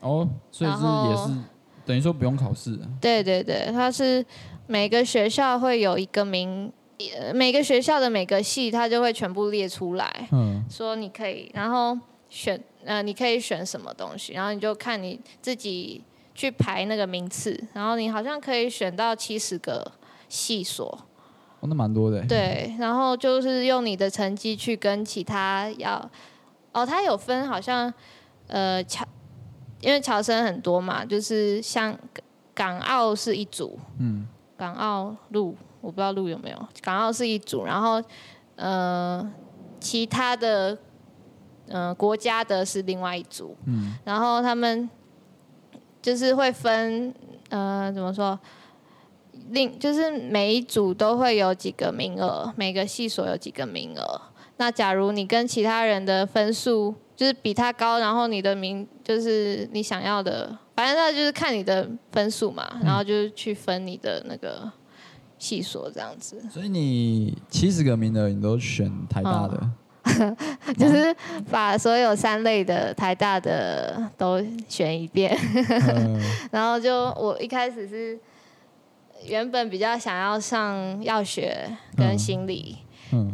[0.00, 0.76] 哦，所以是
[1.10, 1.40] 也是
[1.84, 2.78] 等于说不用考试。
[3.00, 4.24] 对对对，它是
[4.66, 6.72] 每个学校会有一个名，
[7.34, 16.04] 每个学校的每个系，它就会全部列出来，嗯，说你可以，然后选，呃，你可以选什么东西，然后你就看你自己。
[16.38, 19.90] 去排那个名次，然后你好像可以选到七十个
[20.28, 20.98] 系所，哦，
[21.66, 22.20] 那蛮多的。
[22.26, 26.10] 对，然后就是用你的成绩去跟其他要，
[26.72, 27.92] 哦，他有分好像，
[28.46, 29.04] 呃，侨，
[29.80, 31.96] 因为侨生很多嘛，就是像
[32.54, 34.26] 港澳是一组，嗯，
[34.56, 38.02] 港澳路我不知道路有没有，港澳是一组，然后
[38.56, 39.30] 呃，
[39.78, 40.76] 其他的
[41.68, 44.88] 呃国家的是另外一组，嗯，然后他们。
[46.02, 47.12] 就是会分，
[47.48, 48.38] 呃，怎么说？
[49.50, 54.20] 另就是每一组都会有几个名额，每个系所有几个名额。
[54.58, 64.70] 那假如你跟其他人的分数就是比他高，然后你的名就是你想要的，反正那就是看你的分数嘛，然后就是去分你的那个
[65.38, 66.42] 系所这样子。
[66.50, 69.60] 所以你七十个名额你都选台大的？
[69.60, 69.72] 嗯
[70.78, 71.14] 就是
[71.50, 75.36] 把所有三类的台大的都选一遍，
[76.52, 78.18] 然后就我一开始是
[79.28, 82.76] 原本比较想要上药学跟心理，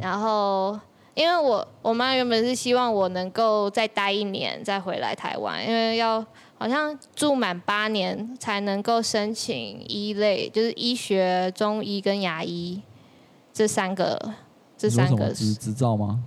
[0.01, 0.79] 然后
[1.15, 6.25] 因为我我妈原本是希望我能够再待一年再回来台湾，因为要
[6.57, 12.81] 好像住满八年才能够申请一类，就是医学、中医跟牙医
[13.53, 14.35] 这三个
[14.79, 16.21] 这三个执执照吗？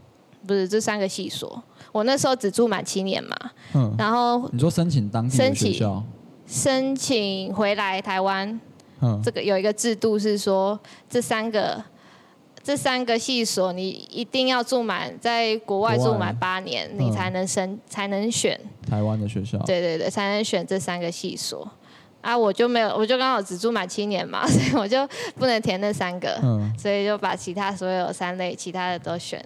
[0.47, 3.36] 不是这三个系所，我那时候只住满七年嘛，
[3.73, 6.04] 嗯，然后你说申请当地的学校，
[6.45, 8.62] 申请回来台湾，
[9.01, 10.79] 嗯，这个有一个制度是说，
[11.10, 11.84] 这三个
[12.63, 21.69] 这三个系所你一定要住满，在国外住满八年，你才能申才能选台湾的学校，对对对，才能选这三个系所，
[22.21, 29.43] 啊，我就没有，我就刚好只住满七年嘛， 所以我就不能填那三个，嗯，所以就把其他所有三类其他的都选。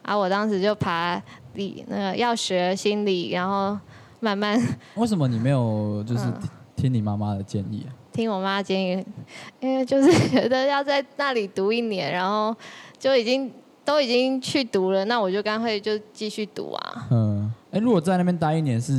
[0.00, 0.16] 啊！
[0.16, 1.22] 我当时就爬
[1.52, 3.78] 理那个要学、心理，然后
[4.20, 4.58] 慢慢。
[4.94, 6.24] 为什么你没有就是
[6.74, 7.92] 听你妈妈的建议啊？
[8.18, 9.06] 听我妈建议，
[9.60, 12.52] 因为就是觉得要在那里读一年，然后
[12.98, 13.48] 就已经
[13.84, 17.06] 都已经去读了，那我就干脆就继续读啊。
[17.12, 18.92] 嗯，哎，如果在那边待一年是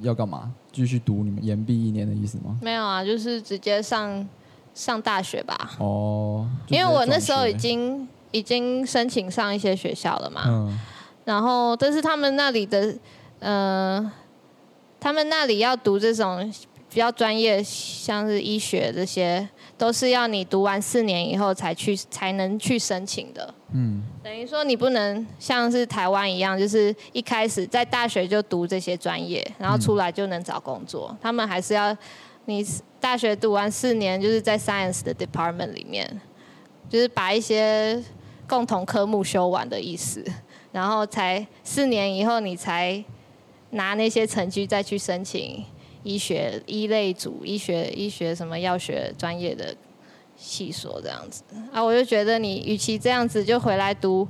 [0.00, 0.52] 要干嘛？
[0.72, 2.58] 继续读你们延毕一年的意思吗？
[2.60, 4.28] 没有啊，就是直接上
[4.74, 5.70] 上大学吧。
[5.78, 8.08] 哦，因为我那时候已经。
[8.34, 10.80] 已经申请上一些学校了嘛，嗯、
[11.26, 12.96] 然后但是他们那里的，
[13.40, 14.10] 呃，
[14.98, 16.50] 他们那里要读这种
[16.92, 23.54] 比较专业，像是医学这些，都是要你读完四年以后才去才能去申请的。
[23.72, 31.08] 嗯，等于说你不能像是台湾一样，就是一开始在大学就读这些专业，然后出来就能找工作。
[31.10, 31.96] 嗯、他们还是要
[32.44, 32.64] 你
[33.00, 36.20] 大学读完四年，就是在 science 的 department 里面，
[36.88, 38.02] 就是把一些。
[38.48, 40.22] 共同科目修完的意思，
[40.72, 43.02] 然后才四年以后，你才
[43.70, 45.64] 拿那些成绩再去申请
[46.02, 49.74] 医学一类组、医学医学什么药学专业的
[50.36, 54.26] 系所这样子啊，我就觉得你与其这样子就回来读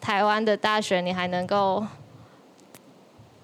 [0.00, 1.84] 台湾的大学，你还能够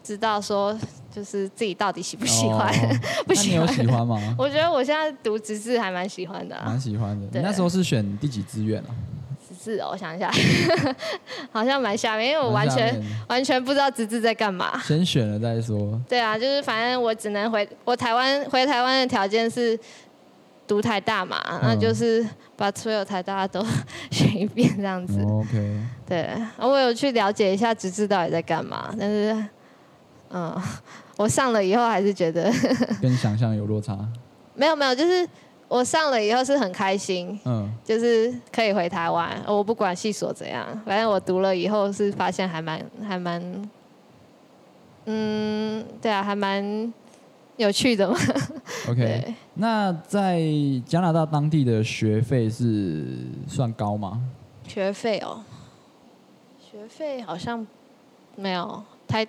[0.02, 0.78] 知道说
[1.10, 2.72] 就是自己到底喜不喜欢？
[2.72, 3.66] 哦、 不喜欢？
[3.66, 4.20] 你有喜欢吗？
[4.38, 7.26] 我觉得我现在读直资还蛮喜欢的、啊，蛮喜欢的。
[7.26, 8.94] 对你那时候是选第几志愿啊？
[9.72, 10.30] 是哦，我想一下，
[11.50, 14.80] 好像蛮下面，因为我完全完全不知道直资在干嘛。
[14.84, 16.00] 先选了再说。
[16.08, 19.78] 对啊，就是反正我只能回我台湾，回台湾的条件是
[20.66, 22.24] 读台大嘛，嗯、那就是
[22.56, 23.64] 把所有台大都
[24.10, 25.18] 选一遍这样子。
[25.20, 25.80] 哦、OK。
[26.06, 29.44] 对，我有去了解一下直资到底在干嘛，但是
[30.30, 30.56] 嗯，
[31.18, 32.52] 我上了以后还是觉得
[33.02, 33.98] 跟想象有落差。
[34.54, 35.28] 没有没有，就是
[35.68, 43.68] 我上了以后是很开心，嗯，就是可以回台湾，我不管系所怎样，反正我读了以后是发现还蛮还蛮，
[45.06, 46.92] 嗯，对啊，还蛮
[47.56, 48.16] 有趣的嘛。
[48.88, 50.40] OK，那在
[50.86, 53.04] 加拿大当地的学费是
[53.48, 54.22] 算高吗？
[54.68, 55.42] 学费哦，
[56.60, 57.66] 学费好像
[58.36, 59.26] 没有太。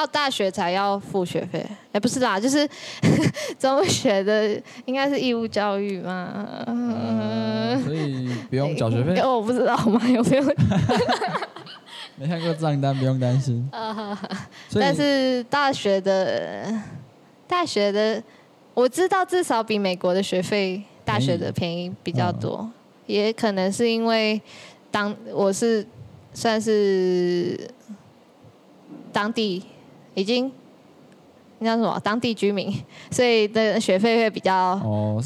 [0.00, 2.66] 到大学才要付学费，哎，不是啦，就是
[3.60, 9.20] 中学的应该是义务教育嘛，嗯，所以不用缴学费。
[9.20, 10.00] 我不知道吗？
[10.08, 10.44] 有没有？
[12.16, 13.70] 没看过账单，不用担心。
[14.72, 16.72] 但是大学的
[17.46, 18.22] 大学的，
[18.72, 22.72] 我知道至少比美国的学费大学的便宜比较多，嗯、
[23.06, 24.40] 也可能是因为
[24.90, 25.86] 当我是
[26.32, 27.68] 算是
[29.12, 29.62] 当地。
[30.20, 30.52] 已经，
[31.60, 31.98] 那叫什么？
[32.04, 32.70] 当地居民，
[33.10, 34.76] 所以的学费会比较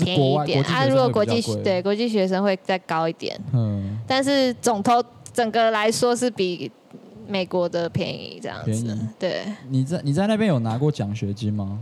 [0.03, 0.63] 便宜一点。
[0.65, 3.39] 啊，如果国际对国际学生会再高一点。
[3.53, 3.99] 嗯。
[4.07, 5.03] 但是总头
[5.33, 6.71] 整个来说是比
[7.27, 8.71] 美国的便宜这样子。
[8.71, 9.09] 便宜。
[9.19, 9.43] 对。
[9.69, 11.79] 你在你在那边有拿过奖学金吗？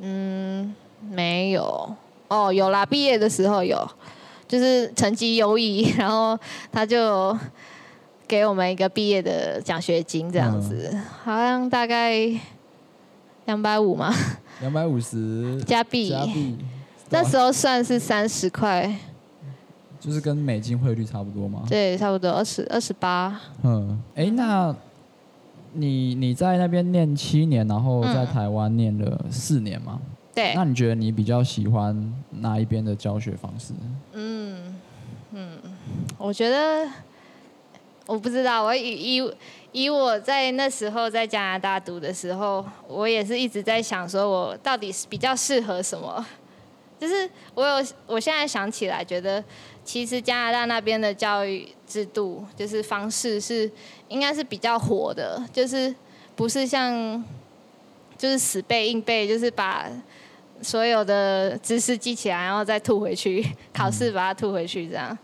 [0.00, 0.74] 嗯，
[1.10, 1.92] 没有。
[2.28, 3.88] 哦，有啦，毕业的时候有，
[4.46, 6.38] 就是成绩优异，然后
[6.70, 7.36] 他就。
[8.34, 12.28] 给我们一个毕业的奖学金，这样子，嗯、好像大概
[13.44, 14.12] 两百五嘛，
[14.60, 16.58] 两百五十加币，加币，
[17.10, 18.92] 那时候算是三十块，
[20.00, 21.62] 就是跟美金汇率差不多吗？
[21.68, 23.40] 对，差不多二十二十八。
[23.62, 24.74] 嗯，哎，那
[25.74, 30.00] 你你在那边念七年，然后在台湾念了四年嘛？
[30.02, 30.54] 嗯、对。
[30.56, 33.72] 那你觉得你比较喜欢哪一边的教学方式？
[34.12, 34.74] 嗯
[35.30, 35.50] 嗯，
[36.18, 36.84] 我觉得。
[38.06, 39.32] 我不知道，我以以
[39.72, 46.24] 以我在那时候在加拿大读的时候，我也是一直在想，说我到底是比较适合什么？
[46.98, 49.42] 就是我有，我现在想起来，觉得
[49.84, 53.70] 其实加拿大那边的教育制度，就是方式是
[54.08, 55.92] 应该是比较活的，就是
[56.36, 57.22] 不是像
[58.16, 59.90] 就是死背硬背，就是把
[60.62, 65.18] 所有的知识记起来，然后再吐回去，考试把它吐回去这样。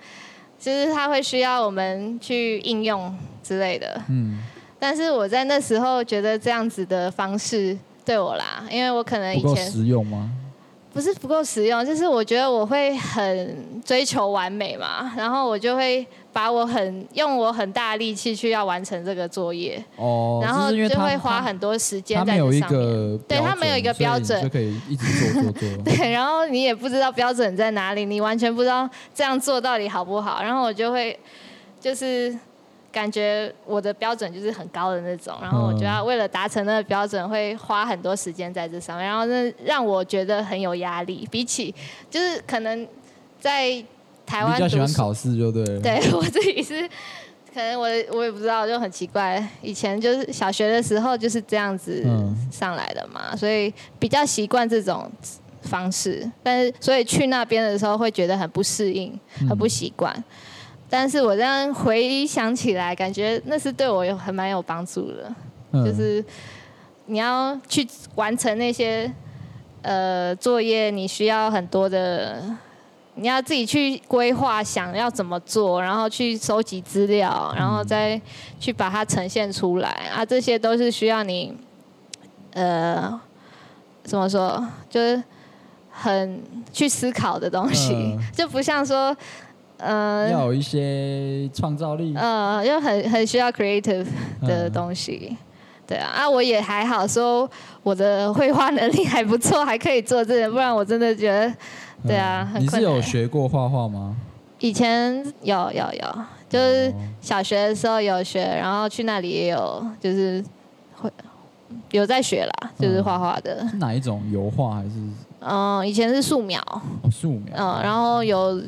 [0.61, 4.39] 就是它会需要我们去应用之类的，嗯，
[4.79, 10.31] 但是我在那时候觉得这样子的方式对我啦，因为我可能以前不够实用吗？
[10.93, 23.19] 不是不够实用，就是我觉得我会很追求完美嘛，然后我就会把我很用我很大力气去要完成这个作业，哦，然后就会花很多时间在这上面。
[23.29, 25.69] 对，他没有一个标准，就可以一直做做做。
[25.85, 31.19] 对，然后你也不知道标准在哪里，你完全不知道这样做到底好不好，然后我就会
[31.81, 32.37] 就是。
[32.93, 41.25] 感觉我的标准就是很高的那种，然后我就要为了达成那个标准，会花很多时间在这上面，然后那让我觉得很有压力。
[41.31, 41.73] 比起
[42.11, 42.85] 就是可能
[43.39, 43.81] 在
[44.31, 45.81] 台湾，比较喜欢考试就对了。
[45.81, 46.89] 对我自己是，
[47.53, 49.45] 可能我我也不知道，就很奇怪。
[49.61, 52.07] 以前就是小学的时候就是这样子
[52.53, 55.11] 上来的嘛，所以比较习惯这种
[55.63, 56.31] 方式。
[56.45, 60.23] 但是所以去那边的时候会觉得很不适应，很不习惯。
[60.89, 65.35] 但是我这样回想起来，感觉那是对我有很蛮有帮助的，
[65.73, 66.25] 嗯、就是
[67.07, 69.13] 你要去完成那些
[69.83, 72.43] 呃作业，你需要很多的，
[73.21, 78.21] 你要自己去规划，想要怎么做，然后去收集资料，然后再
[78.59, 81.55] 去把它呈现出来啊，这些都是需要你
[82.55, 83.21] 呃
[84.03, 85.23] 怎么说，就是
[85.91, 89.17] 很去思考的东西，嗯、就不像说。
[89.83, 92.15] 呃，要有一些创造力。
[92.15, 94.05] 呃，又很很需要 creative
[94.43, 95.37] 的东西，嗯、
[95.87, 97.51] 对啊，啊，我也还好，说
[97.83, 101.51] 我的绘画能力还不错，还可以做这个，不然我真的觉得，
[102.07, 104.17] 对啊，嗯、你是有学过画画吗？
[104.59, 110.45] 以前有有有，就是小学的时候有学，然后去那里也有，就是
[110.97, 111.11] 会
[111.91, 113.67] 有在学啦，就是画画的。
[113.69, 114.91] 是哪一种油画还是？
[115.41, 116.61] 嗯，以前是素描。
[117.03, 117.55] 哦，素描。
[117.57, 118.61] 嗯，然后有。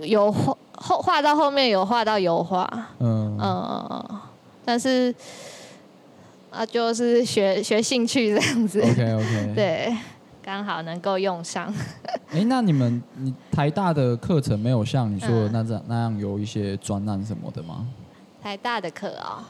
[0.00, 2.64] 有画后画到后面有画到油画，
[3.00, 4.20] 嗯嗯，
[4.64, 5.12] 但是
[6.52, 9.92] 啊，就是学学兴趣这样子，OK OK， 对，
[10.48, 11.70] 刚好能够用上。
[12.32, 17.86] 哎，那你们你台大的课程没有像你说的那样那样有一些专栏什么的吗？
[18.42, 19.46] 台大的课啊，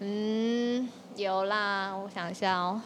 [0.00, 2.80] 嗯，有啦，我想一下哦，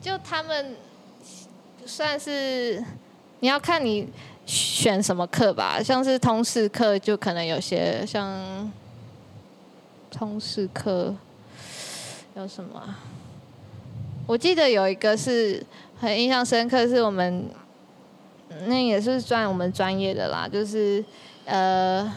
[0.00, 0.74] 就他们
[1.86, 2.84] 算是
[3.38, 4.08] 你要看你。
[4.50, 8.72] 选什么课吧，像是通识课就可能有些像
[10.10, 11.14] 通识课
[12.34, 12.82] 有什么？
[14.28, 15.64] 我记得有一个是
[15.98, 17.48] 很印象深刻，是我们
[18.66, 21.02] 那也是专我们专业的啦，就是
[21.46, 22.12] 呃，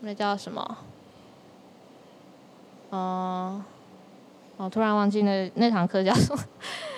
[0.00, 0.76] 那叫什么？
[2.90, 3.64] 嗯、呃，
[4.58, 6.44] 我突然忘记那那堂课叫什么。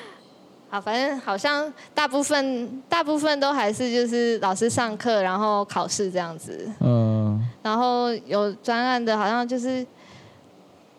[0.69, 6.69] 好，反正好像大部分大部分都还是就是老师上课，然后考试这样子。
[6.81, 7.41] 嗯。
[7.63, 9.87] 然后有专案的，好像就是。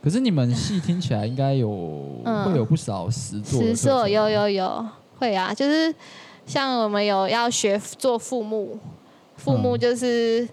[0.03, 3.61] 可是你们戏听起来应该有、嗯、会有不少实作。
[3.61, 4.85] 实作有有有
[5.17, 5.93] 会啊，就是
[6.45, 8.77] 像我们有要学做父母，
[9.37, 10.45] 父母就是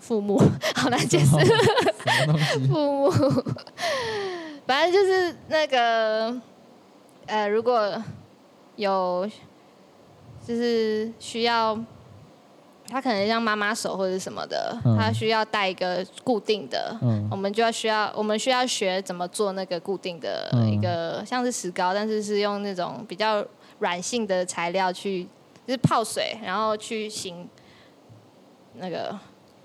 [0.00, 0.36] 父母，
[0.74, 1.26] 好难解释。
[1.26, 2.66] 什么东西？
[2.66, 3.10] 副牧，
[4.66, 6.40] 反正就是那个。
[7.26, 7.90] 呃，如果
[8.76, 9.26] 有
[10.46, 11.74] 就是需要，
[12.94, 23.44] 他可能像妈妈手或者什么的，嗯、他需要带一个固定的，嗯、我们就要需要，我们需要学怎么做那个固定的一个，嗯、像是石膏，但是是用那种比较
[23.80, 25.24] 软性的材料去，
[25.66, 27.48] 就是泡水，然后去醒
[28.74, 29.18] 那个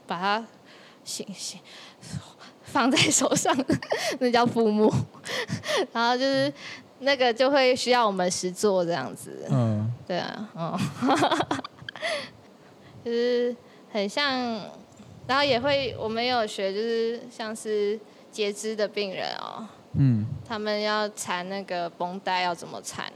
[0.07, 0.43] 把它
[1.03, 1.59] 形形
[2.63, 3.55] 放在手上，
[4.17, 4.91] 那叫副牧，
[5.93, 6.51] 然后就是。
[7.01, 10.77] 那个就会需要我们实做这样子，嗯，对啊，嗯，
[13.03, 13.55] 就是
[13.91, 14.31] 很像，
[15.27, 17.99] 然后也会我们有学，就是像是
[18.31, 23.11] 截肢的病人哦，嗯，他们要缠那个绷带要怎么缠，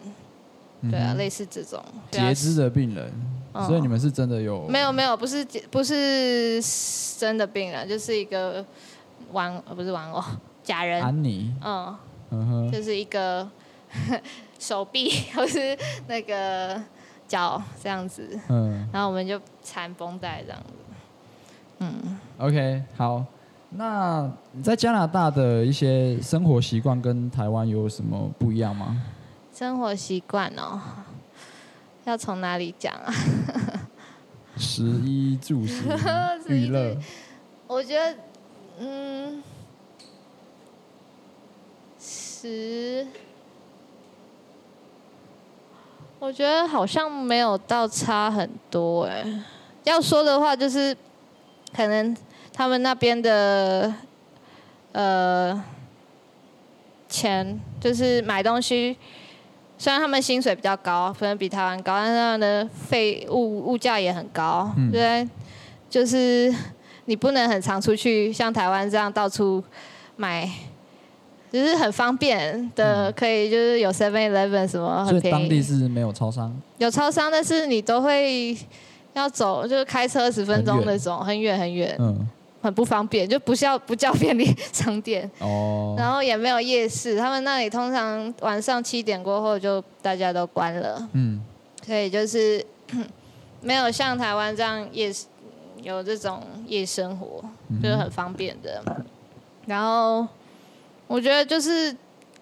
[0.89, 3.11] 对啊，嗯、类似这种截肢的病人，
[3.53, 4.67] 嗯、所以你们是真的有？
[4.67, 6.61] 没有没有，不是不是
[7.19, 8.65] 真的病人，就是一个
[9.31, 10.23] 玩呃不是玩偶
[10.63, 11.95] 假人，安妮，嗯，
[12.31, 12.71] 嗯哼。
[12.71, 13.49] 就是一个。
[14.57, 15.77] 手臂 或是
[16.07, 16.81] 那个
[17.33, 20.73] 脚这样子，嗯，然后我们就缠绷带这样子，
[21.79, 23.25] 嗯，OK，好，
[23.71, 29.01] 那你在加拿大的一些生活习惯跟台湾有什么不一样吗？
[29.51, 30.79] 生活习惯哦，
[32.05, 33.11] 要从哪里讲啊？
[34.55, 35.87] 食衣住行
[36.47, 36.95] 娱乐，
[37.65, 38.15] 我觉得，
[38.77, 39.41] 嗯，
[41.99, 43.07] 食。
[46.23, 49.25] 我觉得好像没有到差很多哎，
[49.83, 50.95] 要说的话就是，
[51.75, 52.15] 可能
[52.53, 53.93] 他们那边的，
[54.93, 55.61] 呃，
[57.09, 58.97] 钱就是买东西，
[59.77, 65.31] 虽然他们薪水比较高，可能比台湾高，但是他们的费物物价也很高，对、嗯，
[65.89, 66.55] 就是
[67.03, 69.61] 你不能很常出去，像台湾这样到处
[70.15, 70.49] 买。
[71.53, 75.21] 就是很方便的，可以就是有 Seven Eleven 什么很便宜。
[75.21, 76.51] 所以当地是没有超商？
[76.79, 78.57] 有超商，但是你都会
[79.13, 82.27] 要走，就是开车十分钟那种，很远很远，嗯，
[82.59, 85.29] 很不方便，就不叫不叫便利商店。
[85.37, 85.93] 哦。
[85.99, 91.07] 然后也没有夜市，他们那里通常晚上七点过后就大家都关了。
[91.11, 91.39] 嗯。
[91.85, 92.65] 所以就是
[93.61, 95.13] 没有像台湾这样夜
[95.83, 97.43] 有这种夜生活，
[97.79, 98.81] 就是很方便的。
[98.87, 99.05] 嗯、
[99.67, 100.27] 然后。
[101.07, 101.95] 我觉得就是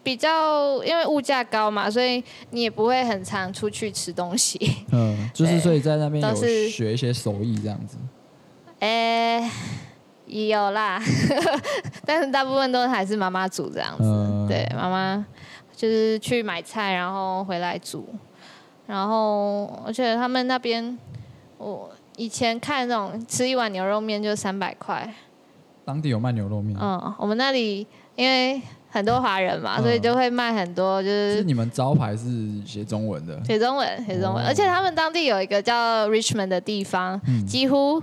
[0.03, 4.59] 比较，因为物价高嘛，所以你也不会很常出去吃东西。
[4.91, 6.36] 嗯， 就是所以在那边有
[6.70, 7.97] 学一些手艺这样子。
[8.80, 9.47] 诶，
[10.26, 10.99] 有啦，
[12.05, 14.03] 但是大部分都还是妈妈煮这样子。
[14.03, 15.24] 嗯、对，妈妈
[15.76, 18.07] 就是去买菜，然后回来煮。
[18.88, 20.97] 然后而且他们那边，
[21.57, 25.14] 我以前看那种吃一碗牛肉面就三百块。
[25.86, 26.76] 当地有卖牛肉面？
[26.82, 27.86] 嗯，我们那里。
[28.16, 31.38] 因为很多华人嘛，所以就会卖很多，就是。
[31.38, 32.26] 是你们招牌是
[32.66, 33.39] 写中文的。
[33.45, 38.01] 写中文，写中文，而且他们当地有一个叫 Richmond 的地方，几乎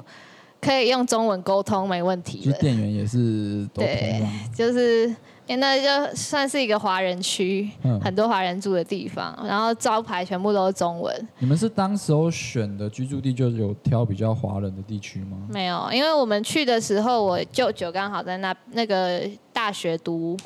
[0.60, 2.40] 可以用中文沟通，没问题。
[2.40, 3.84] 就店员也是都通。
[3.84, 4.22] 对，
[4.54, 5.14] 就是。
[5.56, 11.28] 那就算是一个华人区，嗯、很多华人住的地方，然后招牌全部都是中文。
[11.38, 15.38] 你们是当时候选的居住地，就有挑比较华人的地区吗？
[15.48, 19.22] 没有，因为我们去的时候，我舅舅刚好在那那个
[19.52, 20.36] 大学读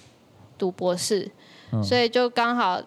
[0.57, 1.30] 读博士，
[1.72, 2.80] 嗯、所以就刚好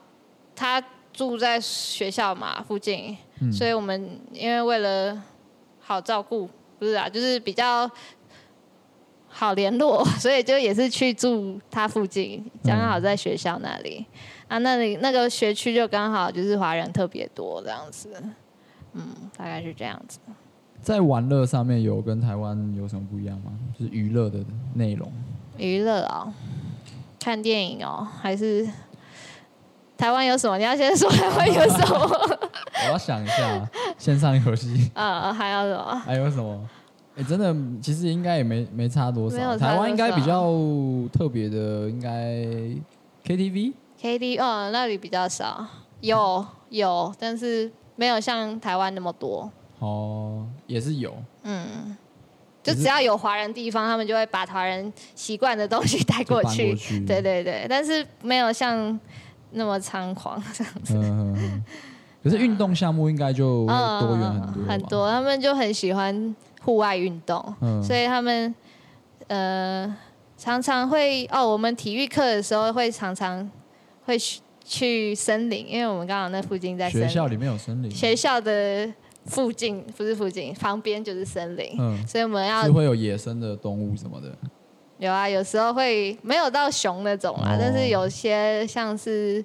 [0.56, 5.22] 他住在学校嘛附近，嗯、所以我们因为为了
[5.80, 6.50] 好照顾，
[6.80, 7.90] 不是啊，就是比较。
[9.38, 14.06] 好联络， 所以就也是去住他附近，刚好在学校那里。
[14.48, 18.14] 嗯、啊，那里那个学区就刚好就是华人特别多这样子。
[18.94, 19.04] 嗯，
[19.36, 20.20] 大概是这样子。
[20.82, 23.52] 在玩乐上面有跟台湾有什么不一样吗？
[23.78, 24.40] 就是娱乐的
[24.76, 25.12] 内容。
[25.58, 26.34] 娱乐啊，
[27.20, 28.66] 看电影哦，还是
[29.98, 30.58] 台湾有什么？
[30.58, 32.40] 你要先说台湾有什么？
[32.88, 34.90] 我要想一下，线上游戏。
[34.94, 35.96] 啊， 还有什么？
[36.06, 36.70] 还有什么？
[37.18, 39.58] 哎，真的，其实应该也没没差多少。
[39.58, 40.52] 台湾应该比较
[41.14, 42.44] 特别的，应该
[43.26, 43.74] KTV。
[44.02, 45.66] KTV 哦，那里比较少，
[46.02, 49.50] 有有，但是没有像台湾那么多。
[49.80, 51.16] 哦，也是有。
[51.44, 51.96] 嗯，
[52.62, 56.76] 就只要有华人地方，他们就会把华人习惯的东西 带过去。
[57.06, 59.00] 对对对，但是没有像
[59.52, 60.94] 那么猖狂这样子。
[60.98, 61.64] 嗯、
[62.22, 63.66] 可是运动项目应该就
[64.02, 64.68] 多元很多、嗯。
[64.68, 66.36] 很多，他们就很喜欢
[66.66, 68.54] 户外运动，嗯、所以他们
[69.28, 69.96] 呃
[70.38, 73.50] 常常会哦，我们体育课的时候会常常
[74.04, 74.18] 会
[74.66, 76.90] 去森林，因为我们刚好那附近在。
[76.90, 77.90] 学校里面有森林。
[77.90, 78.92] 学校的。
[79.28, 84.32] 附近不是附近，旁边就是森林，嗯，所以我们要是会有野生的动物什么的。
[85.00, 89.44] 有啊，有时候会没有到熊那种啦，哦、但是有些像是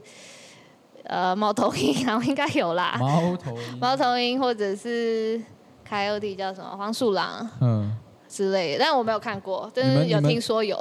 [1.04, 2.98] 呃猫头鹰，然后应该有啦。
[3.00, 3.78] 猫头鹰。
[3.80, 5.40] 猫头鹰或者是
[5.90, 7.96] Coyote 叫什么黄鼠狼，嗯
[8.28, 10.76] 之类的，但我没有看过，但是有听说有。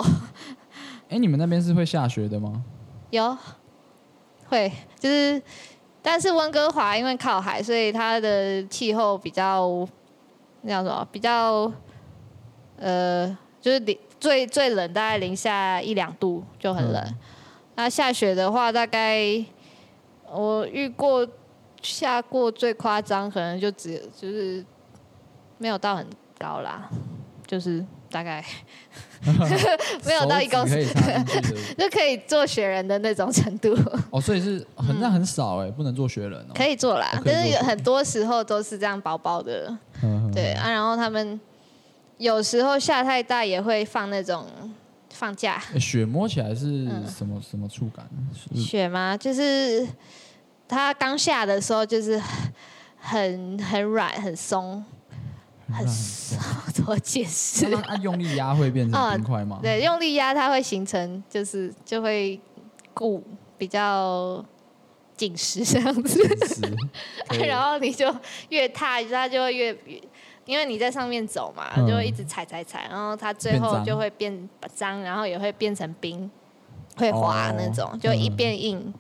[1.08, 2.64] 哎、欸，你们那边是会下雪的吗？
[3.10, 3.36] 有，
[4.48, 5.42] 会就是。
[6.02, 9.86] 但是温哥华因为靠海，所以它的气候比较
[10.62, 11.06] 那叫什么？
[11.12, 11.70] 比较
[12.78, 17.16] 呃，就是零最最冷大概零下一两度就很冷。
[17.76, 19.22] 那、嗯、下雪的话，大概
[20.32, 21.28] 我遇过
[21.82, 24.66] 下过最夸张，可能就只就是
[25.60, 26.08] 没有到很
[26.40, 26.90] 高啦，
[27.46, 28.44] 就是大概。
[30.06, 30.82] 没有到一公尺，
[31.78, 33.78] 就可以做雪人的那种程度。
[34.12, 36.54] 哦，所以是很那很少哎，不能做雪人哦。
[36.56, 39.78] 可以做啦，但是很多时候都是这样薄薄的。
[40.34, 41.38] 对啊，然后他们
[42.18, 44.46] 有时候下太大也会放那种
[45.10, 45.62] 放假。
[45.78, 48.08] 雪摸起来是什么什么触感？
[48.56, 49.18] 雪吗？
[49.18, 49.86] 就是
[50.66, 52.18] 它刚下的时候就是
[52.98, 54.82] 很很软很松。
[55.72, 55.88] 很
[56.74, 57.70] 怎么解释？
[57.78, 59.60] 它用力压会变成冰块吗？
[59.62, 62.40] 对，用力压它会形成，就是就会
[62.94, 63.24] 固
[63.58, 64.44] 比较
[65.16, 66.20] 紧实这样子。
[67.48, 68.14] 然后你就
[68.50, 69.78] 越踏，它就会越，
[70.46, 76.30] 因为你在上面走嘛，就会一直踩踩踩，然后它最后就会变脏，然后也会变成冰，
[76.98, 78.94] 会滑那种，就一变硬。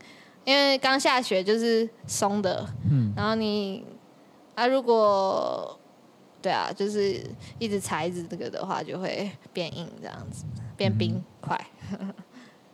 [0.45, 3.83] 因为刚下雪就是松的，嗯然后你
[4.53, 5.78] 啊如果。
[6.41, 7.21] 对啊，就是
[7.57, 10.45] 一直踩一直这个的话，就会变硬这样子，
[10.77, 11.59] 变冰块。
[11.99, 12.13] 嗯、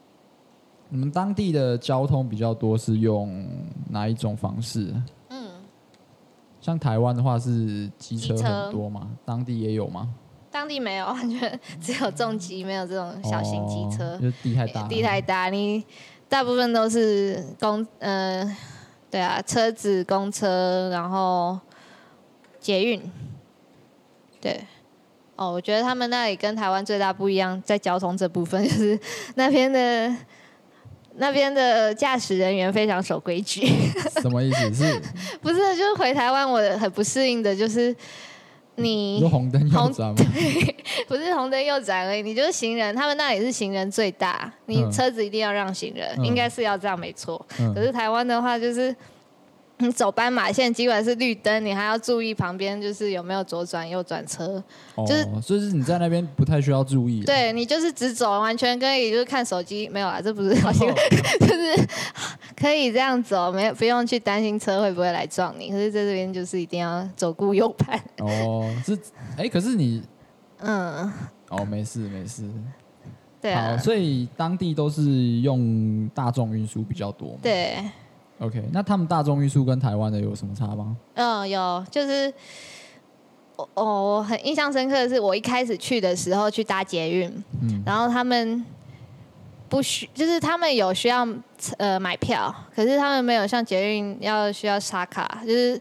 [0.90, 3.48] 你们当地的交通比较多是用
[3.90, 4.94] 哪一种方式？
[5.30, 5.50] 嗯，
[6.62, 9.02] 像台湾的话是机车很多吗？
[9.02, 10.14] 车当地也有吗？
[10.52, 14.16] 当地没有，我觉得只有重机，没有这种小型机车。
[14.16, 15.84] 哦、就地太大，地太大，你
[16.30, 18.58] 大部分都是公，嗯、呃，
[19.10, 21.60] 对啊，车子、公车，然后
[22.60, 23.02] 捷运。
[24.42, 24.60] 对，
[25.36, 29.00] 哦，我觉得他们那里跟台湾最大不一样，在交通这部分，就是
[29.36, 30.16] 那边的
[31.16, 33.66] 那边的驾驶人员非常守规矩。
[34.22, 34.74] 什么意思？
[34.74, 35.02] 是？
[35.42, 37.96] 不是，就是回台湾，我很不适应的，就是
[38.76, 40.16] 你红灯右转吗？
[40.16, 40.76] 对，
[41.08, 47.46] 不是红灯右转而已，你就是行人，他们那里是行人最大，你车子一定要让行人，嗯、应该是要这样没错。
[47.60, 48.96] 嗯、可是台湾的话，就是。
[49.78, 54.64] 你 走斑马线，尽管是绿灯，你还要注意旁边就是有没有左转、右转车，
[54.96, 57.24] 哦、就是就是你在那边不太需要注意。
[57.24, 60.98] 对，你就是直走，完全可以就是看手机，没有啊，这不是好习惯，哦、
[61.42, 61.88] 就是
[62.56, 65.70] 可以这样走，没有不用去担心车会不会来撞你。
[65.70, 68.00] 可是在这边就是一定要左顾右盼。
[68.20, 68.96] 哦，是
[69.36, 70.02] 哎、欸，可是你
[70.60, 71.12] 嗯，
[71.50, 72.50] 哦，没事没事。
[73.42, 75.04] 对啊，所以当地都是
[75.42, 77.38] 用大众运输比较多。
[77.42, 77.78] 对。
[78.40, 80.96] OK，那他们大众运输跟台湾的有什么差吗？
[81.14, 82.34] 嗯，有，就是
[83.56, 88.66] 我我很印象深刻的是，我一开始去的时候去搭捷运，嗯，然后他们
[89.70, 91.28] 不需，就是他们有需要
[91.78, 95.80] 呃买票，可是他们没有像捷运要需要刷卡，就是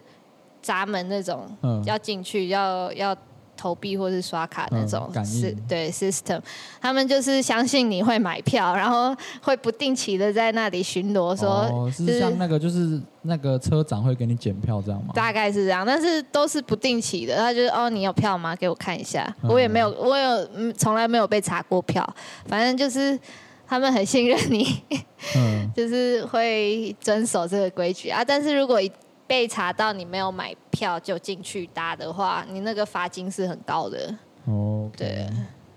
[0.63, 3.17] 闸门那种，嗯，要进去要要。
[3.57, 6.41] 投币或是刷卡那种是、嗯、对 system，
[6.81, 15.13] 他们就是相信你会买票，然后会不定期的在那里巡逻，说、哦、是像那个就是那个车长会给你检票这样吗？
[15.15, 17.37] 大概是这样，但是都是不定期的。
[17.37, 18.55] 他就是哦，你有票吗？
[18.57, 19.35] 给我看一下。
[19.43, 22.05] 嗯、我也没有，我有从来没有被查过票。
[22.47, 23.19] 反正就是
[23.67, 24.83] 他们很信任你，
[25.37, 28.25] 嗯、 就是会遵守这个规矩啊。
[28.25, 28.91] 但是如果一
[29.35, 34.15] 被查到你没有买票就进去搭的话，你那个罚金是很高的。
[34.45, 34.99] 哦，Okay.
[34.99, 35.29] 对，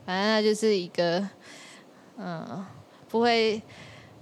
[0.05, 1.27] 反正那就是一个，
[2.19, 2.63] 嗯，
[3.09, 3.59] 不会。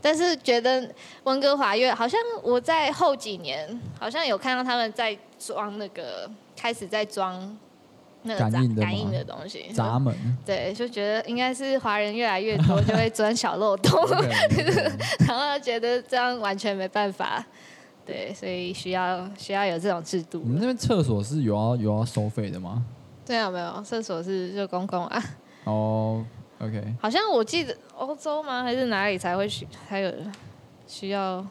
[0.02, 0.90] 但是觉得
[1.26, 7.58] 温哥华越好像我在后几年好像有看到他们在装那个，开始在装
[8.22, 10.16] 那个感应的感应的东西闸门。
[10.46, 14.02] 对，就觉得应该是华人越来越多，就会钻小漏洞.
[15.28, 17.46] 然后觉得这样完全没办法。
[18.06, 20.40] 对，所以需要需要有这种制度。
[20.44, 22.86] 你们那边厕所是有要有要收费的吗？
[23.26, 25.24] 对啊，没有，厕所是就公共啊。
[25.64, 26.24] 哦、
[26.60, 26.96] oh,，OK。
[27.02, 28.62] 好像我记得欧洲吗？
[28.62, 30.14] 还是哪里才会需还有
[30.86, 31.46] 需要？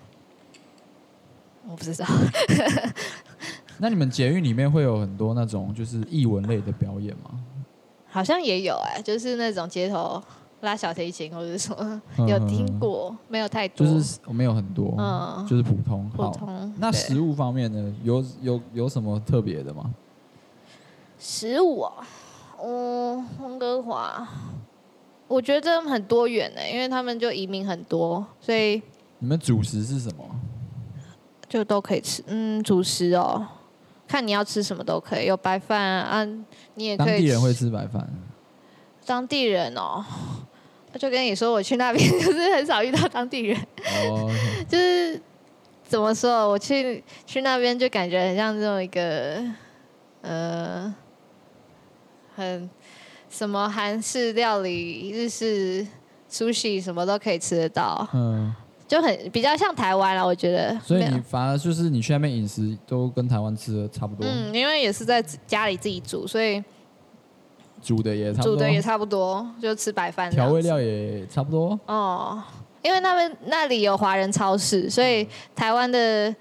[1.69, 2.07] 我不知道。
[3.79, 7.31] 那你们捷运里面会有很多那种就是艺文类的表演吗？
[8.07, 10.23] 好像也有哎、欸，就是那种街头
[10.65, 13.87] 拉小提琴或者什么，有听过，嗯、没有太多。
[13.87, 16.11] 就是没有很多，嗯，就是普通。
[16.11, 16.75] 普通。
[16.79, 17.95] 那食物方面呢？
[18.03, 19.95] 有有有什么特别的吗？
[21.19, 21.93] 食物啊，
[22.63, 24.27] 嗯，温哥华，
[25.29, 28.83] 我觉得很多元呢、欸，因为他们就移民很多，所以
[29.21, 30.25] 你们主食是什么？
[31.49, 33.47] 就都可以吃，嗯，主食哦。
[34.07, 36.25] 看你要吃什么都可以，有白饭啊，
[36.75, 37.07] 你也可以。
[37.07, 38.07] 当地人会吃白饭。
[39.07, 40.54] 当地人哦，我
[40.99, 43.59] 就跟你说，我去那边 就是很少遇到当地人。
[44.69, 45.21] 就是
[45.85, 49.43] 怎么说，我去去那边就感觉很像这种一个，
[50.23, 50.95] 呃，
[52.35, 52.69] 很
[53.29, 55.87] 什么韩式料理、日式
[56.31, 58.09] sushi 什么都可以吃得到。
[58.13, 58.55] 嗯。
[58.87, 60.79] 就很比较像台湾了，我觉得。
[60.81, 64.27] 所以你反而就是你去那边饮食都跟台湾吃的差不多。
[64.31, 66.63] 嗯，因为也是在家里自己煮，所以
[67.85, 68.55] 煮的也差不多。
[68.55, 70.31] 煮的也差不多，就吃白饭。
[70.31, 71.79] 调味料也差不多。
[71.85, 72.43] 哦，
[72.81, 76.35] 因为那边那里有华人超市，所以台湾的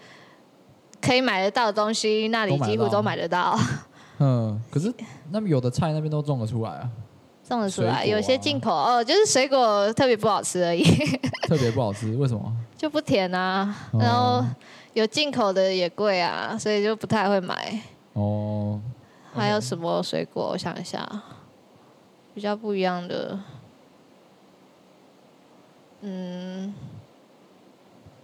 [1.01, 3.59] 可以买得到的东西，那里几乎都买得到。
[4.19, 4.91] 嗯，可是
[5.31, 6.89] 那边有的菜那边都种得出来啊。
[7.45, 10.81] 种得出来，啊、有些进口哦，就是水果特别不好吃而已。
[11.49, 12.41] 特别不好吃，为什么？
[12.77, 14.41] 就不甜啊，然后
[14.93, 17.77] 有进口的也贵啊，所以就不太会买。
[18.13, 18.79] 哦。
[19.35, 20.49] 还有什么水果？
[20.53, 21.03] 我想一下，
[22.33, 23.39] 比较不一样的。
[26.01, 26.73] 嗯。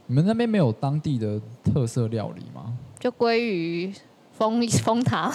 [0.08, 2.74] 你们那边没有当地的特色料理吗？
[3.00, 3.94] 就鲑鱼、
[4.34, 5.32] 蜂蜂糖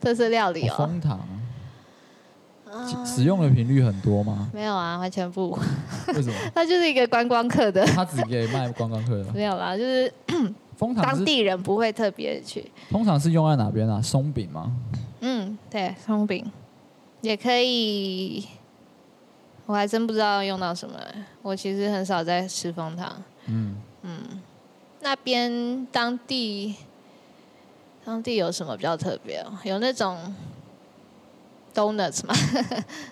[0.00, 0.74] 特色料理哦。
[0.76, 1.20] 蜂糖。
[3.04, 4.48] 使用的频率很多吗？
[4.54, 5.50] 没有啊，完全不。
[6.08, 6.34] 为什么？
[6.54, 7.84] 它就是一个观光客的。
[7.94, 9.32] 他只给卖观光客的。
[9.32, 10.12] 没有啦，就是
[10.76, 12.70] 蜂糖，当地人不会特别去。
[12.88, 14.00] 通常是用在哪边啊？
[14.02, 14.72] 松饼吗？
[15.20, 16.44] 嗯，对，松饼
[17.20, 18.46] 也可以。
[19.66, 20.98] 我还真不知道用到什么。
[21.42, 23.22] 我其实很少在吃蜂糖。
[23.46, 24.42] 嗯嗯，
[25.00, 26.74] 那边当地
[28.04, 29.44] 当地有什么比较特别？
[29.64, 30.34] 有那种。
[31.72, 32.34] Donuts 吗，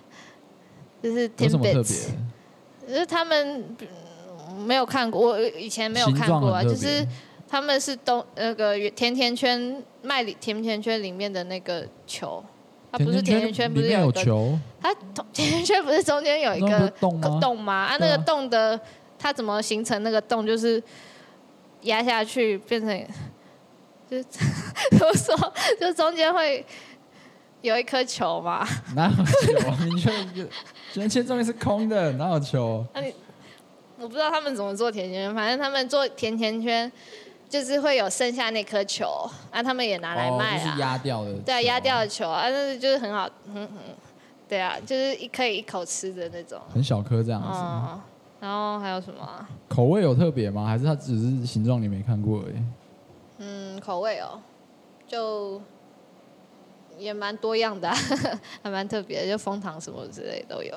[1.00, 2.09] 就是 Timbits，
[2.88, 3.64] 就是他们
[4.66, 7.06] 没有看过，我以前没有看过啊，就是
[7.46, 12.44] 他们是东那个甜甜圈卖甜甜圈里面的那个球，
[12.91, 14.95] 它不是甜甜圈，不是有球，它
[15.32, 16.89] 甜甜圈不是中间有一个
[17.41, 17.86] 洞吗？
[17.86, 18.80] 啊，那个洞的
[19.18, 20.47] 它怎么形成那个洞？
[20.47, 20.82] 就是
[21.82, 23.07] 压下去变成，
[24.11, 24.24] 就是
[24.93, 26.64] 怎么说，就中间会。
[27.61, 28.64] 有一颗球吗？
[28.95, 29.32] 哪有球？
[29.84, 30.49] 你甜
[30.93, 32.86] 甜圈中间是空的，哪有球？
[32.95, 33.12] 那你
[33.99, 36.91] 我不知道他们怎么做甜甜圈，反正他们做甜甜圈
[37.49, 40.64] 就是会有剩下那颗球，那他们也拿来卖啊。
[40.64, 41.32] 就是压掉的。
[41.40, 43.78] 对啊，压掉的球啊，但是就是很好，嗯嗯，
[44.49, 46.61] 对啊，就是一可以一口吃的那种。
[46.72, 47.49] 很小颗这样子。
[47.53, 48.01] 嗯。
[48.40, 49.49] 然后还有什么啊？
[49.68, 50.66] 口味有特别吗？
[50.66, 52.62] 还是它只是形状你没看过而已？
[53.38, 54.40] 嗯，口味哦，
[55.07, 55.61] 就。
[56.99, 57.88] 也蛮多样的，
[58.61, 60.74] 还蛮特别的，就蜂糖什么之类都有。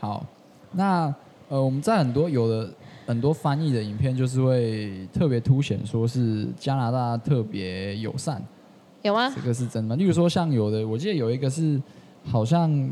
[0.00, 0.26] 好，
[0.72, 1.14] 那
[1.48, 2.68] 呃，我们在很多有的
[3.12, 8.42] 很多翻译的影片，就是会特别凸显说是加拿大特别友善。
[9.02, 9.30] 有吗？
[9.34, 9.96] 这个是真的吗？
[9.96, 11.78] 例如说，像有的，我记得有一个是
[12.24, 12.90] 好像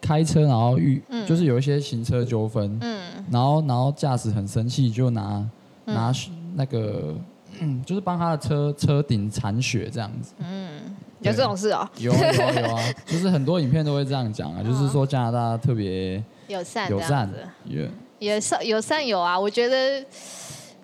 [0.00, 2.98] 开车然后遇，嗯、就是有一些行车纠纷，嗯，
[3.30, 5.46] 然后然后驾驶很生气，就拿
[5.84, 6.12] 拿
[6.54, 7.14] 那个，
[7.60, 10.96] 嗯， 就是帮他的车车顶铲雪这样子，嗯。
[11.20, 11.84] 有这种事哦？
[11.98, 17.28] 有啊有啊有啊，就是很多影片都会这样讲啊， 就是说加拿大特别友善，友善，
[17.64, 19.38] 也也是有善有啊。
[19.38, 20.04] 我觉得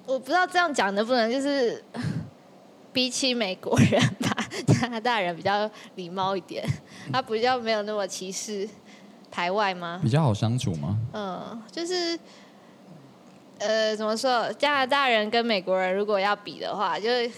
[0.06, 1.82] 我不知道这样讲能不能，就是
[2.92, 6.64] 比起美国人吧，加拿大人比较礼貌一点，
[7.12, 8.68] 他比较没有那么歧视
[9.30, 10.00] 排外吗？
[10.02, 10.98] 比较好相处吗？
[11.12, 12.18] 嗯，就是
[13.58, 14.52] 呃，怎么说？
[14.54, 17.30] 加拿大人跟美国人如果要比的话，就是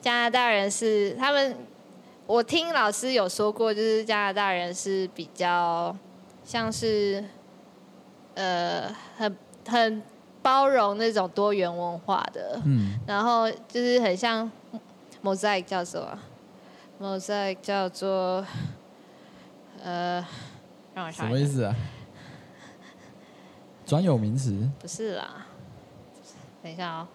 [0.00, 1.56] 加拿大人是他们。
[2.24, 5.94] 我听老师有说过，就是加拿大人是比较
[6.44, 7.22] 像是
[8.34, 9.36] 呃很
[9.68, 10.02] 很
[10.42, 14.50] 包容那种多元文化的，嗯，然后就是很像
[15.22, 16.18] mosaic 叫什么
[17.00, 18.44] ？mosaic 叫做
[19.82, 20.24] 呃，
[20.94, 21.74] 让我想什么意思啊？
[23.86, 24.68] 专有名词？
[24.78, 25.46] 不是啦，
[26.62, 27.08] 等一下哦。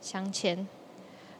[0.00, 0.66] 镶嵌。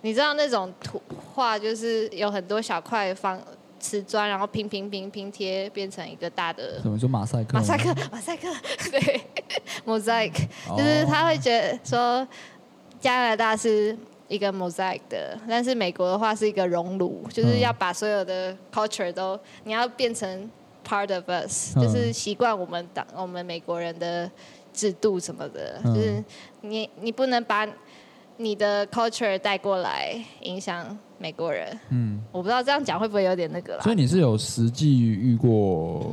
[0.02, 1.02] 你知道那种图
[1.34, 3.40] 画就是有很多小块方
[3.81, 6.78] 瓷砖，然后拼拼拼拼贴，变成一个大的。
[6.81, 7.55] 怎么说马赛克？
[7.55, 8.47] 马赛克，马赛克，
[8.93, 9.20] 对，
[9.85, 10.33] mosaic，
[10.76, 12.26] 就是他会觉得说
[13.01, 13.97] 加拿大是
[14.28, 20.51] 一个 mosaic 的，但是美国的话是一个熔炉，就是要把所有的 culture 都你要变成
[20.87, 24.31] part of us，就是习惯我们党我们美国人的
[24.72, 26.22] 制度什么的，就是
[26.61, 27.66] 你你不能把。
[28.43, 33.83] 你的 culture 带过来影响美国人，嗯，我不知道这样讲会不会有点那个啦。
[33.83, 36.12] 所以你是有实际遇过，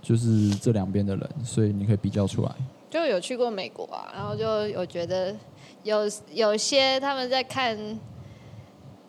[0.00, 2.52] 就是这两边的人，所以你可以比较出来。
[2.88, 5.34] 就有去过美国啊，然后就有觉得
[5.82, 7.76] 有有些他们在看，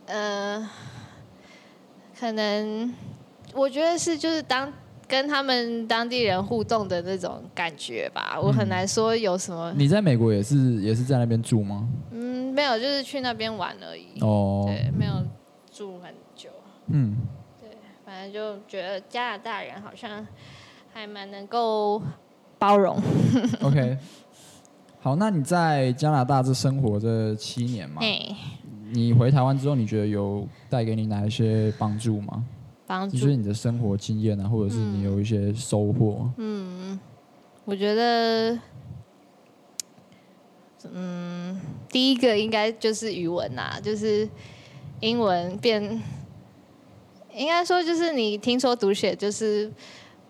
[0.07, 0.69] 嗯、呃，
[2.19, 2.91] 可能
[3.53, 4.73] 我觉得是就是当。
[5.07, 9.73] 跟他们当地人互动的那种感觉吧，我很难说有什么。
[9.77, 11.87] 你在美国也是也是在那边住吗？
[12.11, 14.19] 嗯，没有，就是去那边玩而已。
[14.19, 15.13] 哦，对，没有
[15.71, 16.49] 住很久。
[16.87, 17.15] 嗯，
[17.61, 17.69] 对，
[18.05, 20.25] 反正就觉得加拿大人好像
[20.93, 22.01] 还蛮能够
[22.59, 23.01] 包容。
[23.61, 23.97] OK，
[24.99, 28.01] 好，那你在加拿大这生活这七年嘛？
[28.91, 32.43] 你回台湾之后，你觉得有带给你哪一些帮助吗？
[32.87, 36.31] 帮助就是你的生活经验啊，或者是你有一些收获。
[36.37, 36.97] 嗯，
[37.65, 38.57] 我觉得，
[40.93, 41.59] 嗯，
[41.89, 44.27] 第一个应该就是语文呐，就是
[45.01, 46.01] 英文变，
[47.35, 49.69] 应该说就是你听说读写就是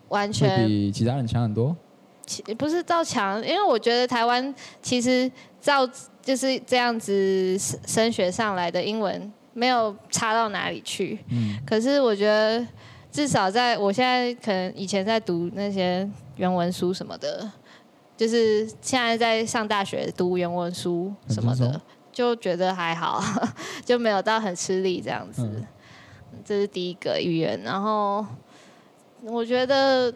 [0.08, 1.76] 完全比其他人强很多。
[2.26, 5.30] 其不是照强，因为我觉得台湾其实
[5.60, 5.88] 照
[6.20, 7.56] 就是这样子
[7.86, 9.32] 升学上来的英文。
[9.52, 12.64] 没有差到哪里去，嗯，可是我觉得
[13.10, 17.50] 至少在我现在可能以前在读那些原文书什么的，
[18.16, 21.80] 就是现在在上大学读原文书什么的，
[22.12, 23.22] 就觉得还好，
[23.84, 25.42] 就没有到很吃力这样子。
[25.42, 25.66] 嗯，
[26.44, 28.24] 这是第一个语言，然后
[29.22, 30.14] 我觉得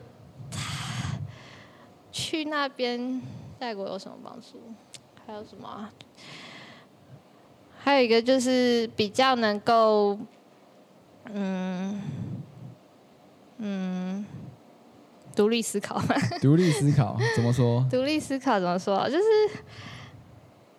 [2.12, 3.20] 去那边
[3.58, 4.60] 带国有什么帮助？
[5.26, 5.90] 还有什么啊？
[7.84, 10.16] 还有一个就是比较能够，
[11.32, 12.00] 嗯
[13.58, 14.24] 嗯，
[15.34, 16.00] 独立思考。
[16.40, 17.84] 独立思考怎么说？
[17.90, 19.08] 独立思考怎么说？
[19.10, 19.24] 就是，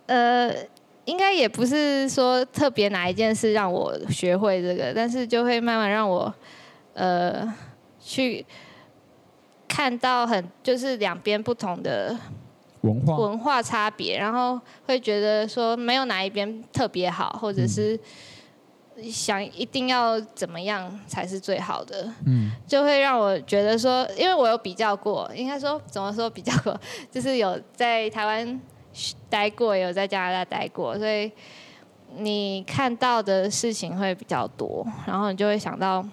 [0.05, 0.55] 呃，
[1.03, 6.33] 应该也不是说特别哪一件事让我学会这个，但是就会慢慢让我，
[6.93, 7.53] 呃，
[7.99, 8.45] 去
[9.67, 12.17] 看到很就是两边不同的。
[12.83, 13.17] 文化。
[13.17, 17.99] 文化差别，然后会觉得说没有哪一边特别好，或者是
[19.09, 26.79] 想一定要怎么样才是最好的，嗯，就会让我觉得说，因为我有比较过，应该说怎么说比较过，
[27.09, 28.61] 就是有在台湾
[29.29, 31.31] 待过，也有在加拿大待过，所以
[32.17, 36.05] 你看到的事情会比较多，然后你就会想到，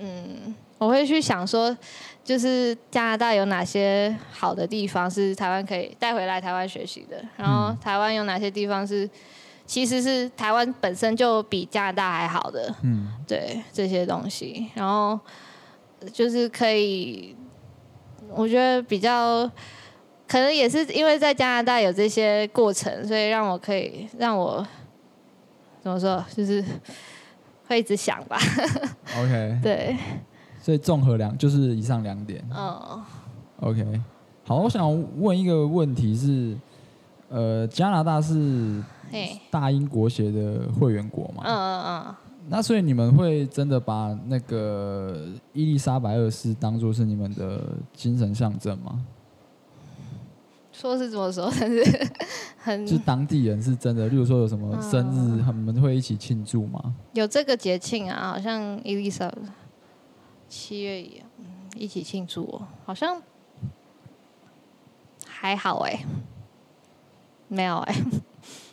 [0.00, 1.76] 嗯，我会去想说。
[2.28, 9.08] 就是加拿大有哪些好的地方是台湾可以带回来台湾学习的，然后台湾有哪些地方是
[9.64, 15.18] 其实是台湾本身就比加拿大还好的，嗯，对这些东西，然后
[16.12, 17.34] 就是可以，
[18.28, 19.50] 我觉得比较
[20.28, 24.62] 可能也是因为在加拿大有这些过程，所以让我可以让我
[25.82, 26.62] 怎么说，就是
[27.66, 28.38] 会一直想吧。
[29.16, 29.96] OK，对。
[30.60, 32.44] 所以综合两就是以上两点。
[32.54, 33.02] 嗯。
[33.60, 34.00] OK，
[34.44, 36.56] 好，我想问一个问题是，
[37.28, 38.82] 呃，加拿大是
[39.50, 41.42] 大英国协的会员国嘛？
[41.44, 42.14] 嗯嗯嗯。
[42.50, 47.60] 那所以你们会真的把那个伊丽莎白二世当做是你们的
[47.92, 49.04] 精神象征吗？
[50.72, 52.10] 说是这么说，但是
[52.56, 56.94] 很就当地人是真的，例如说有什么生日，他们会一起庆祝吗？
[57.14, 59.28] 有这个节庆啊，好像伊丽莎。
[60.48, 61.44] 七月一，嗯，
[61.76, 63.22] 一起庆祝哦，好像
[65.26, 66.04] 还好哎，
[67.48, 67.94] 没有哎，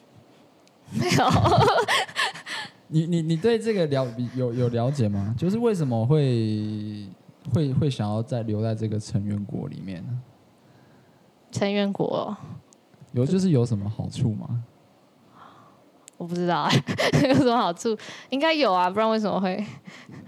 [0.91, 1.29] 没有。
[2.87, 5.33] 你你你对这个了有有了解吗？
[5.37, 7.07] 就是为什么会
[7.53, 10.21] 会会想要再留在这个成员国里面呢？
[11.51, 12.35] 成员国
[13.13, 14.63] 有就是有什么好处吗？
[16.17, 16.83] 我不知道哎，
[17.27, 17.97] 有什么好处？
[18.29, 19.63] 应该有啊，不然为什么会？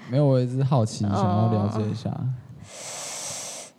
[0.09, 2.09] 没有，我也是好奇，想要了解一下。
[2.09, 2.29] 哦，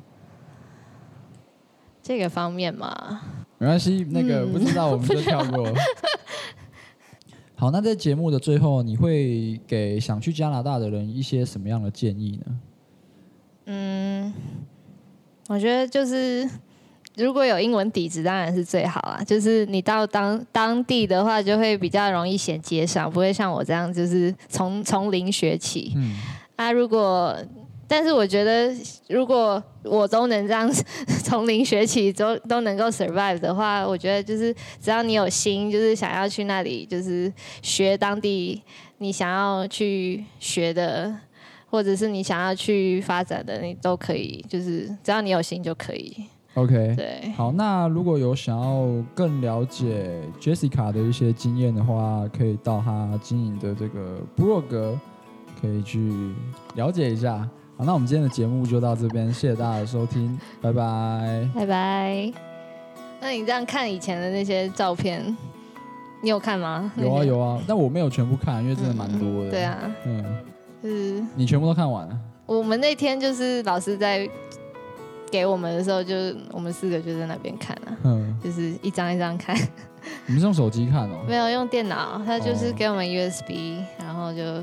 [2.03, 3.21] 这个方面嘛。
[3.59, 5.67] 没关系，那个不知道我们就跳过。
[5.69, 5.75] 嗯、
[7.57, 12.61] 好，那在节目的最后，你会给想去加拿大的人一些什么样的建议呢？
[13.67, 14.33] 嗯，
[15.49, 16.49] 我觉得就是
[17.19, 19.21] 如果有英文底子，当然是最好啊。
[19.27, 25.93] 就是你到当当地的话，就会比较容易衔接上，不会像我这样，就是从从零学起。
[25.97, 26.17] 嗯。
[26.57, 27.37] 啊，如果，
[27.87, 28.75] 但是我觉得，
[29.09, 30.69] 如果我都能这样
[31.23, 38.61] 从零学起，都都能够 survive 的话，我觉得就是只要你有心，就是想要去那里，就是学当地
[38.99, 41.15] 你想要去学的，
[41.71, 46.25] 或者是你想要去发展的，你都可以，就是只要你有心就可以。
[46.59, 54.99] OK，对，好，那如果有想要更了解 Jessica 的一些经验的话，可以到她经营的这个部落格，
[55.61, 56.33] 可以去
[56.75, 57.49] 了解一下。
[57.77, 62.33] 好，那我们今天的节目就到这边，谢谢大家的收听，拜拜，拜拜。
[63.21, 65.25] 那你这样看以前的那些照片，
[66.21, 66.91] 你有看吗？
[66.97, 69.49] 有啊有啊，但我没有全部看，因为真的蛮多的。
[69.49, 70.25] 嗯、对啊，嗯，
[70.83, 72.19] 是你全部都看完了？
[72.47, 74.29] 我们那天就是老师在。
[75.31, 76.15] 给我们的时候，就
[76.53, 79.57] 我们四个就在那边看啊，嗯，就是一张一张看。
[80.27, 81.25] 你们是用手机看哦？
[81.27, 84.63] 没有用电脑，他就是给我们 USB，、哦、然后就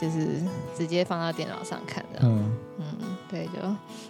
[0.00, 0.42] 就是
[0.76, 2.20] 直接放到电脑上看的。
[2.22, 3.52] 嗯嗯，对，就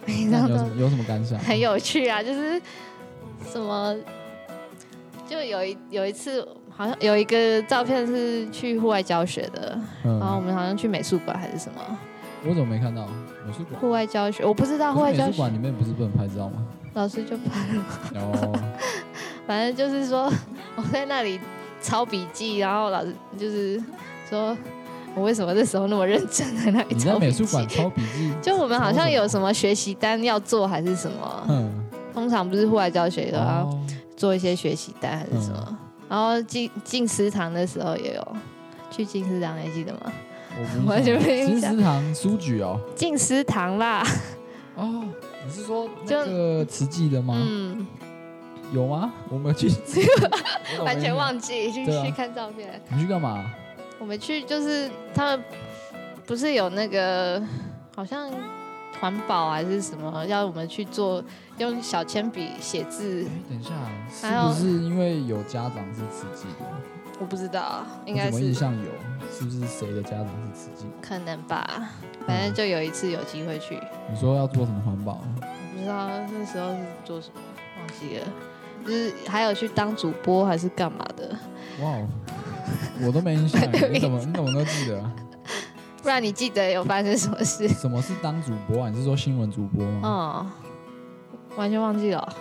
[0.05, 1.37] 每张都有什么感想？
[1.39, 2.59] 很有趣啊，就是
[3.51, 3.95] 什么，
[5.27, 11.97] 就有一有一次，好像有一个照片是去户外教学的，嗯、然后我们好像去美术馆还是什么。
[12.45, 13.05] 我怎么没看到？
[13.45, 13.79] 美术馆。
[13.79, 15.25] 户外教学，我不知道户外教学。
[15.25, 16.65] 美术馆里面不是不能拍照吗？
[16.93, 17.83] 老师就拍了。
[18.15, 18.59] 哦。
[19.47, 20.31] 反正就是说，
[20.75, 21.39] 我在那里
[21.81, 23.81] 抄笔记，然后老师就是
[24.29, 24.55] 说，
[25.15, 26.95] 我为什么这时候那么认真在那里抄笔记？
[26.95, 28.31] 你在美术馆抄笔记？
[28.41, 31.45] 就我们好像有什么学习单要做，还是什么？
[31.49, 31.83] 嗯。
[32.13, 33.75] 通常不是户外教学的，然后
[34.15, 35.77] 做一些学习单还是什么？
[36.07, 38.27] 然后进进食堂的时候也有
[38.91, 40.11] 去进食堂，还记得吗？
[40.55, 41.71] 我完全没印象。
[41.71, 44.05] 金石堂书局哦，进食堂啦。
[44.75, 45.03] 哦，
[45.45, 47.35] 你是说这个慈济的吗？
[47.37, 47.85] 嗯，
[48.71, 49.13] 有吗？
[49.29, 49.69] 我们去，
[50.83, 52.81] 完全忘记去去看照片。
[52.91, 53.43] 你去干嘛？
[53.99, 55.43] 我们去就是他们
[56.25, 57.41] 不是有那个
[57.95, 58.29] 好像
[58.99, 61.23] 环保还是什么，要我们去做
[61.57, 63.25] 用小铅笔写字。
[63.49, 63.71] 等一下，
[64.11, 66.65] 是不是因为有家长是慈济的？
[67.23, 68.41] 我不知道，应该是。
[68.41, 68.91] 印象有？
[69.31, 70.85] 是不是谁的家长是慈济？
[71.01, 71.65] 可能吧，
[72.27, 73.79] 反正就有一次有机会去。
[74.11, 75.21] 你说要做什么环保？
[75.39, 77.39] 我不知道那时候是做什么，
[77.79, 78.27] 忘记了。
[78.85, 81.29] 就是还有去当主播还是干嘛的？
[81.81, 81.97] 哇，
[83.01, 83.61] 我都没印象。
[83.89, 85.01] 你怎么你怎么都记得？
[86.03, 87.69] 不然你记得有发生什么事？
[87.69, 88.89] 什么是当主播啊？
[88.89, 90.53] 你是说新闻主播吗？
[91.31, 92.35] 嗯，完全忘记了。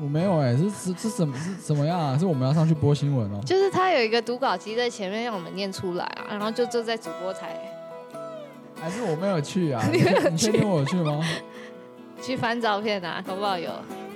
[0.00, 2.16] 我没有哎、欸，是是是怎么是怎么样啊？
[2.18, 3.40] 是我们要上去播新闻哦？
[3.44, 7.58] 就是他有一个读稿机在前面让我们念出来啊，然后就坐在主播台。
[8.80, 9.82] 还是我没有去啊？
[9.90, 11.20] 你确定我有去吗？
[12.22, 13.70] 去翻照片啊，好不好有？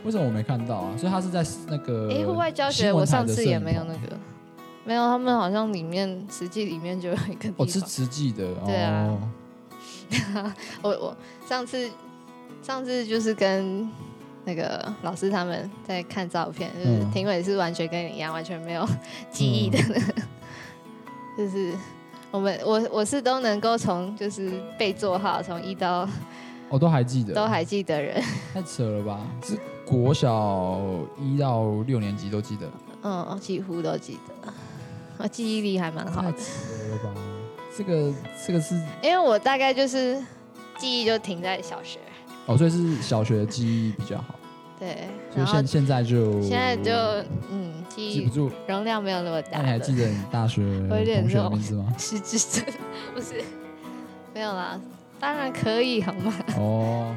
[0.05, 0.95] 为什么我没看到啊？
[0.97, 4.17] 所以他是在那个哎，户外教学，我上次也没有那个，
[4.85, 7.53] 没有，他们好像里面实际里面就有一个。
[7.57, 9.19] 我是实际的，对啊。
[10.83, 11.17] 我我
[11.49, 11.91] 上次
[12.63, 13.91] 上次就是跟。
[14.45, 18.87] 那个老师他们在看照片，就是庭伟是完全跟你一样，完全没有
[19.31, 20.23] 记忆的，嗯、
[21.39, 21.73] 就是
[22.31, 26.09] 我们我我是都能够从就是被做好从一到
[26.69, 28.23] 我、哦、都还记得都还记得人，
[28.53, 29.21] 太扯了吧？
[29.43, 30.83] 是国小
[31.19, 32.71] 一到六年级都记得，
[33.03, 34.53] 嗯，几乎都记得，
[35.19, 36.33] 我记忆力还蛮好的。
[36.33, 36.45] 太扯
[36.91, 37.21] 了吧？
[37.77, 38.13] 这个
[38.47, 40.23] 这个是因为我大概就是
[40.79, 41.99] 记忆就停在小学。
[42.47, 44.35] 哦，所以是小学的记忆比较好。
[44.79, 46.93] 对，所以现现在就现在就
[47.51, 49.59] 嗯，记忆记不住，容量没有那么大。
[49.59, 51.95] 那你还记得你大学 同学的名字吗？
[51.97, 52.61] 是是是，
[53.15, 53.43] 不是，
[54.35, 54.79] 没有啦，
[55.21, 56.35] 当然可以，好吗？
[56.59, 57.15] 哦，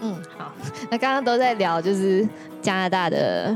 [0.00, 0.52] 嗯，好。
[0.90, 2.26] 那刚刚都在聊就是
[2.62, 3.54] 加拿大的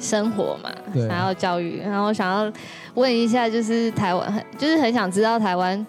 [0.00, 2.52] 生活嘛，对，然后教育，然后想要
[2.94, 5.86] 问一下，就是台湾，就是很想知道台湾。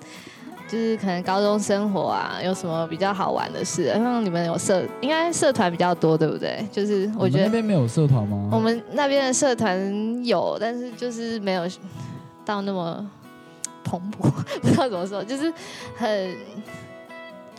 [0.67, 3.89] 就是可能高中生活啊，有什么比较好玩的事？
[3.93, 6.61] 像你们有社，应该社团比较多，对不对？
[6.71, 8.49] 就是我觉得那边没有社团吗？
[8.51, 11.63] 我们那边的社团有，但是就是没有
[12.43, 13.09] 到那么
[13.81, 14.29] 蓬勃，
[14.61, 15.53] 不知道怎么说，就是
[15.95, 16.35] 很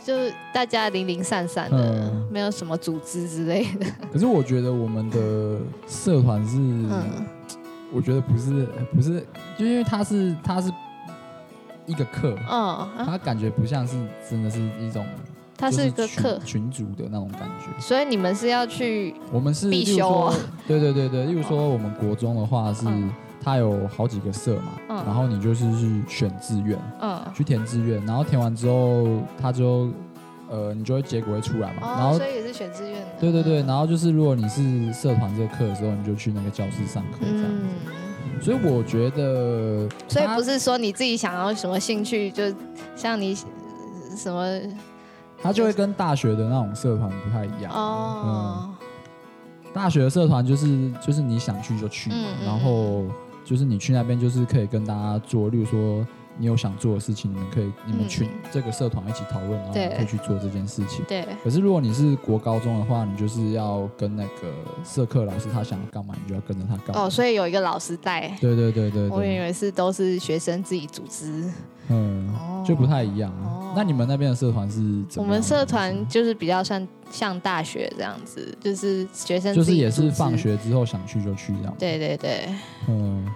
[0.05, 3.87] 就是大家零零散散的，嗯、没有什么组织之类的。
[4.13, 5.57] 可是我觉得我们的
[5.87, 7.25] 社团是，嗯、
[7.91, 9.25] 我觉得不是不是，
[9.57, 10.71] 就因为它是它是。
[11.89, 13.95] 一个课，嗯，他感觉不像是
[14.29, 15.03] 真的是一种，
[15.57, 17.81] 他是一个课群组的那种感觉。
[17.81, 20.33] 所以你们是要去，我们是必修哦。
[20.67, 22.85] 对对对对，例如说我们国中的话是，
[23.43, 29.07] 他有好几个社嘛，嗯然后你就是去选志愿，嗯，去填志愿，然后填完之后
[29.41, 29.89] 他就
[30.49, 31.81] 呃，你就会结果会出来嘛。
[31.81, 33.07] 哦、然后所以也是选志愿的。
[33.19, 37.61] 对对对，然后就是如果你是社团这个课的时候，你就去那个教室上课这样子。
[37.61, 37.69] 嗯、
[38.41, 42.43] 所以我觉得，所以不是说你自己想要什么兴趣，就
[42.95, 43.35] 像你
[44.15, 44.59] 什么，
[45.41, 47.71] 他就会跟大学的那种社团不太一样。
[47.73, 48.23] 哦。
[48.25, 48.75] 嗯。
[49.71, 53.05] 大学的社团就是就是你想去就去嘛，嗯嗯、然后
[53.45, 56.05] 就是你去那边就是可以跟大家做，例如说
[56.39, 61.03] 你有想做的事情，你们可以你们去这个社团一起讨论，嗯、然后可以去做这件事情。
[61.05, 61.27] 对。
[61.43, 64.53] 可是如果你是国高中的话，你就是要跟那个
[64.85, 67.03] 社课老师他想干嘛，你就要跟着他干嘛。
[67.03, 68.29] 哦，所以有一个老师带。
[68.39, 69.09] 对对对对，对。
[69.09, 71.43] 我以为是都是学生自己组织。
[71.89, 73.33] 嗯，哦、就不太一样
[73.75, 74.77] 那你们那边的社团是
[75.09, 75.23] 怎么样？
[75.23, 81.75] 我们社团就是比较像像大学这样子，就是学生就是也是放学之后想去就去这样。
[81.77, 82.47] 对对对。
[82.87, 83.27] 嗯。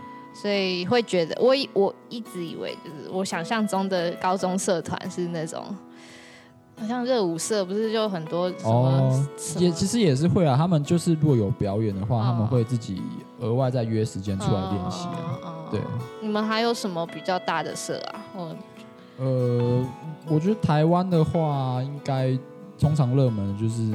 [0.44, 5.64] 所以会觉得，我我一直以为就是我想象中的高中社团是那种，
[6.78, 8.70] 好像热舞社不是就很多什么？
[8.70, 9.26] 哦，
[9.58, 10.58] 也其实也是会啊。
[10.58, 13.02] 他们就是如果有表演的话，哦、他们会自己
[13.40, 15.08] 额外再约时间出来练习。
[15.08, 15.80] 哦、对。
[16.22, 18.22] 你们还有什么比较大的社啊？
[18.36, 18.56] 我
[19.20, 19.86] 呃，
[20.28, 22.38] 我觉得台湾的话，应该
[22.78, 23.90] 通常热门的就是，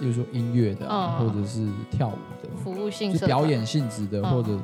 [0.00, 4.58] 比如说音乐的、或者是跳舞的，服务性就表演性质的，哦、或者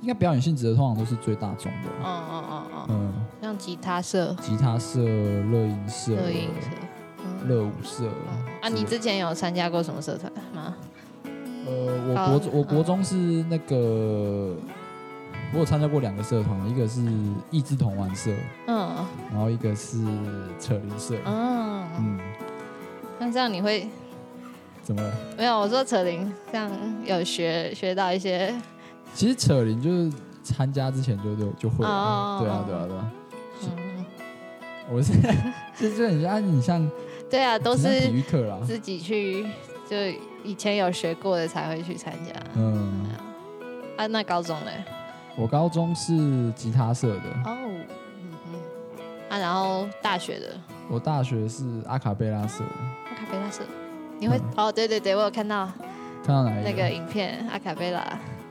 [0.00, 1.88] 应该表演性质的，通常都是最大众的。
[2.04, 2.86] 嗯嗯嗯嗯。
[2.90, 8.06] 嗯，像吉他社、吉他社、乐音社、乐音社、乐舞社。
[8.60, 10.74] 啊，你之前有参加过什么社团吗？
[11.66, 11.72] 呃，
[12.08, 13.14] 我国中，我国中是
[13.48, 14.54] 那个。
[15.52, 17.00] 我有参加过两个社团，一个是
[17.52, 18.32] 益智童玩社，
[18.66, 18.92] 嗯，
[19.30, 19.98] 然后一个是
[20.58, 22.20] 扯铃社，嗯嗯。
[23.20, 23.88] 那这样你会
[24.82, 25.14] 怎么了？
[25.38, 26.68] 没有，我说扯铃，这样
[27.04, 28.52] 有学学到一些。
[29.14, 30.12] 其实扯铃就是
[30.42, 33.10] 参加之前就就就会了，哦、对啊对啊对啊。
[33.62, 34.04] 嗯，
[34.90, 35.12] 我是
[35.78, 36.90] 就就很像你像
[37.30, 39.46] 对啊， 都是体育课啦，自己去
[39.88, 39.96] 就
[40.42, 42.32] 以前有学过的才会去参加。
[42.54, 43.06] 嗯，
[43.96, 44.84] 啊，那高中嘞？
[45.36, 47.86] 我高中是吉他社的哦，嗯
[48.52, 48.60] 嗯，
[49.30, 50.56] 啊，然后大学的，
[50.88, 52.62] 我大学是阿卡贝拉社。
[53.08, 53.62] 阿卡贝拉社，
[54.18, 54.70] 你会、嗯、哦？
[54.72, 55.66] 对对对，我有看到，
[56.24, 56.70] 看到哪一个？
[56.70, 58.00] 那个影片阿卡贝拉，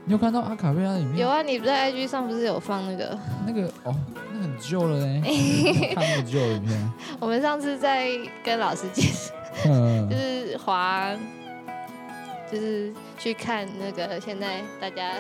[0.05, 1.17] 你有看到阿卡贝拉里面？
[1.19, 3.17] 有啊，你不在 IG 上不是有放那个？
[3.47, 3.95] 那个哦，
[4.33, 5.21] 那很旧了呢，
[5.95, 6.91] 看那么旧的影片。
[7.19, 8.09] 我们上次在
[8.43, 9.33] 跟老师介绍，
[9.65, 11.09] 嗯、 就是滑，
[12.51, 15.11] 就是去看那个现在大家。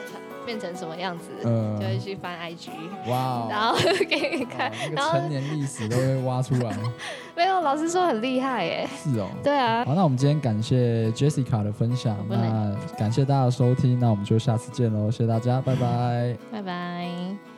[0.45, 2.69] 变成什么样子，嗯、就会去翻 IG，
[3.07, 3.75] 哇，然后
[4.07, 6.75] 给你看，然后成年历史都会挖出来。
[7.35, 8.87] 没有，老师说很厉害耶。
[9.03, 9.27] 是哦。
[9.43, 9.83] 对啊。
[9.85, 17.52] 好，那我们今天感谢 Jessica 的分享，那感谢大家的收听，那我们就下次见喽，谢谢大家，拜拜，拜拜。